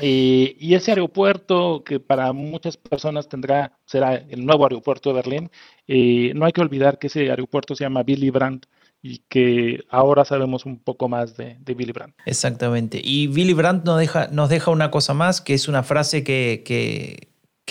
y 0.00 0.74
ese 0.74 0.92
aeropuerto 0.92 1.82
que 1.84 2.00
para 2.00 2.32
muchas 2.32 2.76
personas 2.76 3.28
tendrá, 3.28 3.76
será 3.84 4.14
el 4.14 4.46
nuevo 4.46 4.64
aeropuerto 4.64 5.10
de 5.10 5.16
Berlín, 5.16 5.50
eh, 5.86 6.32
no 6.34 6.46
hay 6.46 6.52
que 6.52 6.62
olvidar 6.62 6.98
que 6.98 7.08
ese 7.08 7.30
aeropuerto 7.30 7.74
se 7.74 7.84
llama 7.84 8.04
Willy 8.06 8.30
Brandt 8.30 8.66
y 9.02 9.18
que 9.28 9.84
ahora 9.88 10.24
sabemos 10.24 10.66
un 10.66 10.78
poco 10.78 11.08
más 11.08 11.36
de, 11.36 11.56
de 11.60 11.74
Billy 11.74 11.92
Brandt. 11.92 12.14
Exactamente. 12.26 13.00
Y 13.02 13.28
Billy 13.28 13.54
Brandt 13.54 13.84
nos 13.84 13.98
deja, 13.98 14.28
nos 14.28 14.48
deja 14.50 14.70
una 14.70 14.90
cosa 14.90 15.14
más, 15.14 15.40
que 15.40 15.54
es 15.54 15.68
una 15.68 15.82
frase 15.82 16.22
que, 16.22 16.62
que, 16.64 17.28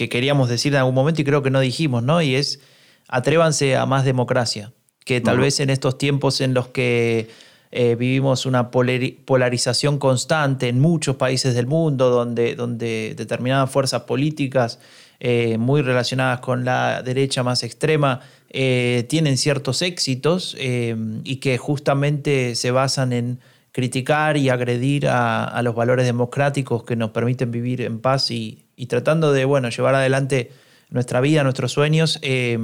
queríamos 0.10 0.48
decir 0.50 0.74
en 0.74 0.80
algún 0.80 0.96
momento 0.96 1.22
y 1.22 1.26
creo 1.26 1.44
que 1.44 1.52
no 1.52 1.60
dijimos, 1.60 2.04
¿no? 2.04 2.22
Y 2.22 2.36
es, 2.36 2.62
atrévanse 3.10 3.76
a 3.76 3.86
más 3.86 4.06
democracia, 4.06 4.72
que 5.04 5.20
tal 5.20 5.40
vez 5.40 5.60
en 5.60 5.70
estos 5.70 5.98
tiempos 5.98 6.40
en 6.40 6.54
los 6.54 6.70
que 6.70 7.28
eh, 7.72 7.96
vivimos 7.96 8.46
una 8.46 8.72
polarización 8.72 10.00
constante 10.00 10.70
en 10.70 10.80
muchos 10.80 11.18
países 11.18 11.54
del 11.54 11.68
mundo, 11.68 12.10
donde, 12.10 12.56
donde 12.56 13.14
determinadas 13.18 13.70
fuerzas 13.70 14.04
políticas 14.04 14.80
eh, 15.20 15.58
muy 15.58 15.82
relacionadas 15.82 16.40
con 16.40 16.64
la 16.64 17.04
derecha 17.04 17.44
más 17.44 17.64
extrema 17.64 18.22
eh, 18.52 19.06
tienen 19.08 19.38
ciertos 19.38 19.82
éxitos 19.84 20.56
eh, 20.60 20.96
y 21.24 21.38
que 21.38 21.58
justamente 21.58 22.56
se 22.56 22.72
basan 22.72 23.14
en 23.14 23.40
criticar 23.72 24.38
y 24.38 24.50
agredir 24.50 25.08
a, 25.08 25.62
los 25.64 25.76
valores 25.76 26.06
democráticos 26.06 26.84
que 26.84 26.96
nos 26.96 27.12
permiten 27.12 27.52
vivir 27.52 27.82
en 27.82 28.00
paz 28.00 28.32
y, 28.32 28.66
tratando 28.88 29.32
de 29.32 29.46
bueno, 29.46 29.70
llevar 29.70 29.94
adelante 29.94 30.52
nuestra 30.90 31.22
vida, 31.22 31.44
nuestros 31.44 31.72
sueños. 31.72 32.18
Eh, 32.24 32.58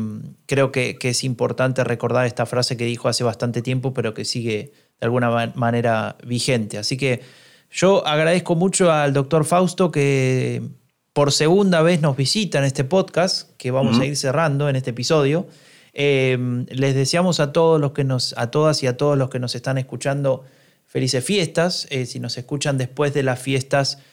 creo 0.48 0.72
que, 0.72 0.98
es 1.00 1.24
importante 1.24 1.84
recordar 1.84 2.26
esta 2.26 2.48
frase 2.48 2.76
que 2.78 2.86
dijo 2.86 3.08
hace 3.08 3.24
bastante 3.24 3.62
tiempo, 3.62 3.94
pero 3.94 4.16
que 4.16 4.26
sigue 4.26 4.72
de 5.00 5.06
alguna 5.06 5.54
manera 5.54 6.18
vigente. 6.26 6.80
Así 6.80 6.98
que 6.98 7.22
yo 7.70 8.06
agradezco 8.08 8.56
mucho 8.56 8.92
al 8.92 9.14
doctor 9.14 9.46
Fausto 9.46 9.92
que 9.92 10.64
por 11.14 11.32
segunda 11.32 11.82
vez 11.82 12.02
nos 12.02 12.18
visita 12.18 12.58
en 12.58 12.66
este 12.66 12.84
podcast, 12.84 13.52
que 13.58 13.70
vamos 13.72 14.00
a 14.00 14.06
ir 14.06 14.18
cerrando 14.18 14.68
en 14.68 14.76
este 14.76 14.90
episodio. 14.90 15.48
Em, 15.98 16.66
les 16.68 16.94
deseamos 16.94 17.40
a 17.40 17.54
todos 17.54 17.80
los 17.80 17.94
que 17.94 18.04
nos, 18.04 18.38
a 18.38 18.52
todas 18.52 18.84
y 18.84 18.88
a 18.88 18.98
todos 18.98 19.18
los 19.18 19.30
que 19.30 19.40
nos 19.40 19.56
están 19.56 19.78
escuchando 19.78 20.44
felices 20.86 21.24
fiestas. 21.24 21.88
Eh, 21.90 22.06
si 22.06 22.20
nos 22.20 22.38
escuchan 22.38 22.78
después 22.78 23.14
de 23.14 23.24
las 23.24 23.42
fiestas, 23.42 24.04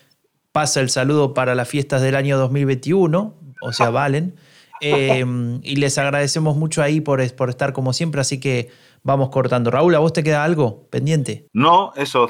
pasa 0.52 0.80
el 0.80 0.90
saludo 0.90 1.34
para 1.34 1.56
las 1.56 1.68
fiestas 1.68 2.00
del 2.00 2.14
año 2.14 2.38
2021, 2.38 3.34
o 3.60 3.72
sea, 3.72 3.90
valen. 3.90 4.36
Em, 4.80 5.60
y 5.64 5.76
les 5.76 5.98
agradecemos 5.98 6.56
mucho 6.56 6.82
ahí 6.82 7.00
por, 7.00 7.20
por 7.34 7.50
estar 7.50 7.72
como 7.72 7.92
siempre, 7.92 8.20
así 8.20 8.38
que 8.38 8.70
vamos 9.02 9.30
cortando. 9.30 9.72
Raúl, 9.72 9.94
¿a 9.96 9.98
vos 9.98 10.12
te 10.12 10.22
queda 10.22 10.44
algo 10.44 10.88
pendiente? 10.88 11.48
No, 11.52 11.92
eso, 11.96 12.28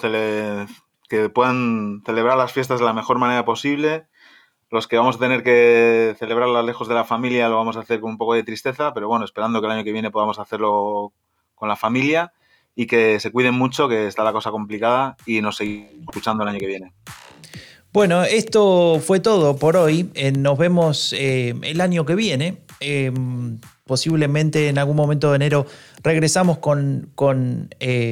que 1.09 1.28
puedan 1.28 2.03
celebrar 2.07 2.38
las 2.38 2.53
fiestas 2.53 2.80
de 2.80 2.86
la 2.86 2.94
mejor 2.94 3.18
manera 3.18 3.44
posible 3.44 4.07
los 4.73 4.89
que 4.89 4.97
vamos 4.97 5.16
a 5.16 5.18
tener 5.18 5.43
que 5.43 6.16
celebrarla 6.18 6.62
lejos 6.62 6.89
de 6.89 6.95
la 6.95 7.05
familia 7.05 7.49
lo 7.49 7.57
vamos 7.57 7.77
a 7.77 7.81
hacer 7.81 8.01
con 8.01 8.11
un 8.11 8.18
poco 8.18 8.33
de 8.35 8.43
tristeza, 8.43 8.95
pero 8.95 9.07
bueno, 9.07 9.27
esperando 9.27 9.61
que 9.61 9.66
el 9.66 9.73
año 9.73 9.85
que 9.85 9.93
viene 9.93 10.11
podamos 10.11 10.39
hacerlo 10.39 11.12
con 11.55 11.68
la 11.68 11.77
familia. 11.77 12.33
y 12.75 12.87
que 12.87 13.20
se 13.20 13.31
cuiden 13.31 13.53
mucho, 13.53 13.87
que 13.87 14.07
está 14.07 14.25
la 14.25 14.33
cosa 14.33 14.51
complicada 14.51 15.14
y 15.27 15.43
nos 15.43 15.57
seguimos 15.57 15.91
escuchando 16.09 16.43
el 16.43 16.49
año 16.49 16.59
que 16.59 16.66
viene. 16.66 16.95
Bueno, 17.93 18.25
esto 18.25 18.99
fue 19.05 19.20
todo 19.20 19.57
por 19.57 19.77
hoy. 19.77 20.09
Eh, 20.14 20.33
nos 20.33 20.57
vemos 20.57 21.12
eh, 21.12 21.55
el 21.62 21.83
año 21.83 22.07
que 22.07 22.14
viene. 22.14 22.61
Eh, 22.83 23.12
posiblemente 23.85 24.68
en 24.68 24.78
algún 24.78 24.97
momento 24.97 25.30
de 25.30 25.37
enero 25.37 25.66
regresamos 26.03 26.59
con, 26.59 27.11
con 27.14 27.68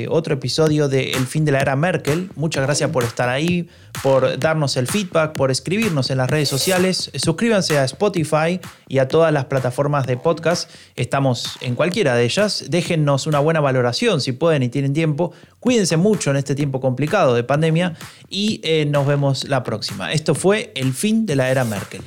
otro 0.09 0.35
episodio 0.35 0.89
de 0.89 1.13
El 1.13 1.27
fin 1.27 1.45
de 1.45 1.53
la 1.53 1.61
era 1.61 1.77
Merkel. 1.77 2.31
Muchas 2.35 2.65
gracias 2.65 2.91
por 2.91 3.05
estar 3.05 3.29
ahí, 3.29 3.69
por 4.03 4.39
darnos 4.39 4.77
el 4.77 4.89
feedback, 4.89 5.33
por 5.35 5.51
escribirnos 5.51 6.11
en 6.11 6.19
las 6.19 6.29
redes 6.29 6.49
sociales. 6.49 7.11
Suscríbanse 7.15 7.79
a 7.79 7.85
Spotify 7.85 8.61
y 8.89 8.99
a 8.99 9.09
todas 9.09 9.33
las 9.33 9.47
plataformas 9.47 10.07
de 10.07 10.17
podcast. 10.17 10.71
Estamos 10.97 11.57
en 11.63 11.77
cualquiera 11.77 12.15
de 12.15 12.25
ellas. 12.25 12.65
Déjennos 12.69 13.27
una 13.27 13.39
buena 13.39 13.61
valoración 13.61 14.21
si 14.21 14.33
pueden 14.33 14.63
y 14.63 14.69
tienen 14.69 14.93
tiempo. 14.93 15.33
Cuídense 15.61 15.97
mucho 15.97 16.31
en 16.31 16.37
este 16.37 16.55
tiempo 16.55 16.81
complicado 16.81 17.35
de 17.35 17.45
pandemia 17.45 17.95
y 18.29 18.61
nos 18.89 19.07
vemos 19.07 19.45
la 19.45 19.63
próxima. 19.63 20.13
Esto 20.13 20.35
fue 20.35 20.73
El 20.75 20.93
fin 20.93 21.27
de 21.27 21.37
la 21.37 21.51
era 21.51 21.65
Merkel. 21.65 22.03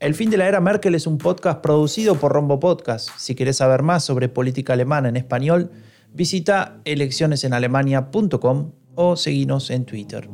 El 0.00 0.14
fin 0.14 0.30
de 0.30 0.36
la 0.36 0.48
era 0.48 0.60
Merkel 0.60 0.94
es 0.94 1.06
un 1.06 1.18
podcast 1.18 1.60
producido 1.60 2.14
por 2.14 2.32
Rombo 2.32 2.58
Podcast. 2.60 3.10
Si 3.16 3.34
querés 3.34 3.58
saber 3.58 3.82
más 3.82 4.04
sobre 4.04 4.28
política 4.28 4.72
alemana 4.72 5.08
en 5.08 5.16
español, 5.16 5.70
visita 6.14 6.80
eleccionesenalemania.com 6.84 8.72
o 8.94 9.16
seguinos 9.16 9.70
en 9.70 9.84
Twitter. 9.86 10.28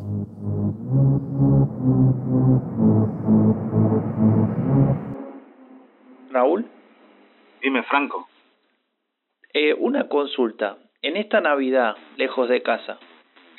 Raúl. 6.31 6.67
Dime, 7.63 7.83
Franco. 7.85 8.29
Eh, 9.53 9.75
una 9.75 10.09
consulta. 10.09 10.79
En 11.03 11.17
esta 11.17 11.41
Navidad, 11.41 11.95
lejos 12.17 12.49
de 12.49 12.63
casa, 12.63 12.99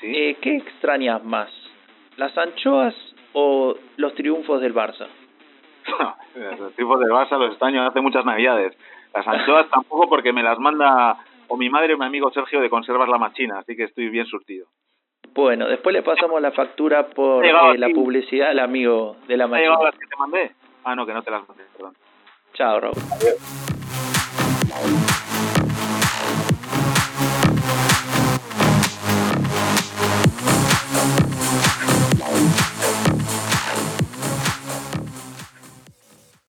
eh, 0.04 0.38
¿qué 0.42 0.58
extrañas 0.58 1.24
más? 1.24 1.50
¿Las 2.18 2.38
anchoas 2.38 2.94
o 3.36 3.76
los 3.98 4.16
triunfos 4.16 4.62
del 4.62 4.74
Barça? 4.74 5.08
los 6.60 6.74
triunfos 6.74 7.00
del 7.00 7.10
Barça 7.10 7.38
los 7.38 7.52
extraño 7.52 7.86
hace 7.86 8.02
muchas 8.02 8.26
navidades. 8.26 8.76
Las 9.14 9.28
anchoas 9.28 9.70
tampoco 9.70 10.10
porque 10.10 10.34
me 10.34 10.42
las 10.42 10.58
manda 10.58 11.18
o 11.48 11.58
mi 11.58 11.70
madre 11.70 11.94
o 11.94 11.98
mi 11.98 12.06
amigo 12.06 12.32
Sergio 12.32 12.62
de 12.62 12.70
Conservas 12.70 13.10
La 13.10 13.18
Machina, 13.18 13.60
así 13.60 13.76
que 13.76 13.84
estoy 13.84 14.10
bien 14.10 14.26
surtido. 14.26 14.68
Bueno, 15.34 15.68
después 15.68 15.94
le 15.94 16.02
pasamos 16.02 16.42
la 16.42 16.52
factura 16.52 17.08
por 17.08 17.46
eh, 17.46 17.78
la 17.78 17.90
publicidad 17.90 18.52
al 18.52 18.60
amigo 18.60 19.18
de 19.28 19.38
La 19.38 19.48
Machina. 19.48 19.78
las 19.84 19.96
que 19.96 20.08
te 20.08 20.16
mandé? 20.18 20.52
Ah, 20.86 20.96
no, 20.96 21.06
que 21.06 21.14
no 21.14 21.24
te 21.24 21.32
las 21.32 21.48
mandé, 21.48 21.64
perdón. 21.76 21.94
Chao, 22.54 22.80
Rob. 22.80 22.94
Adiós. 23.12 25.25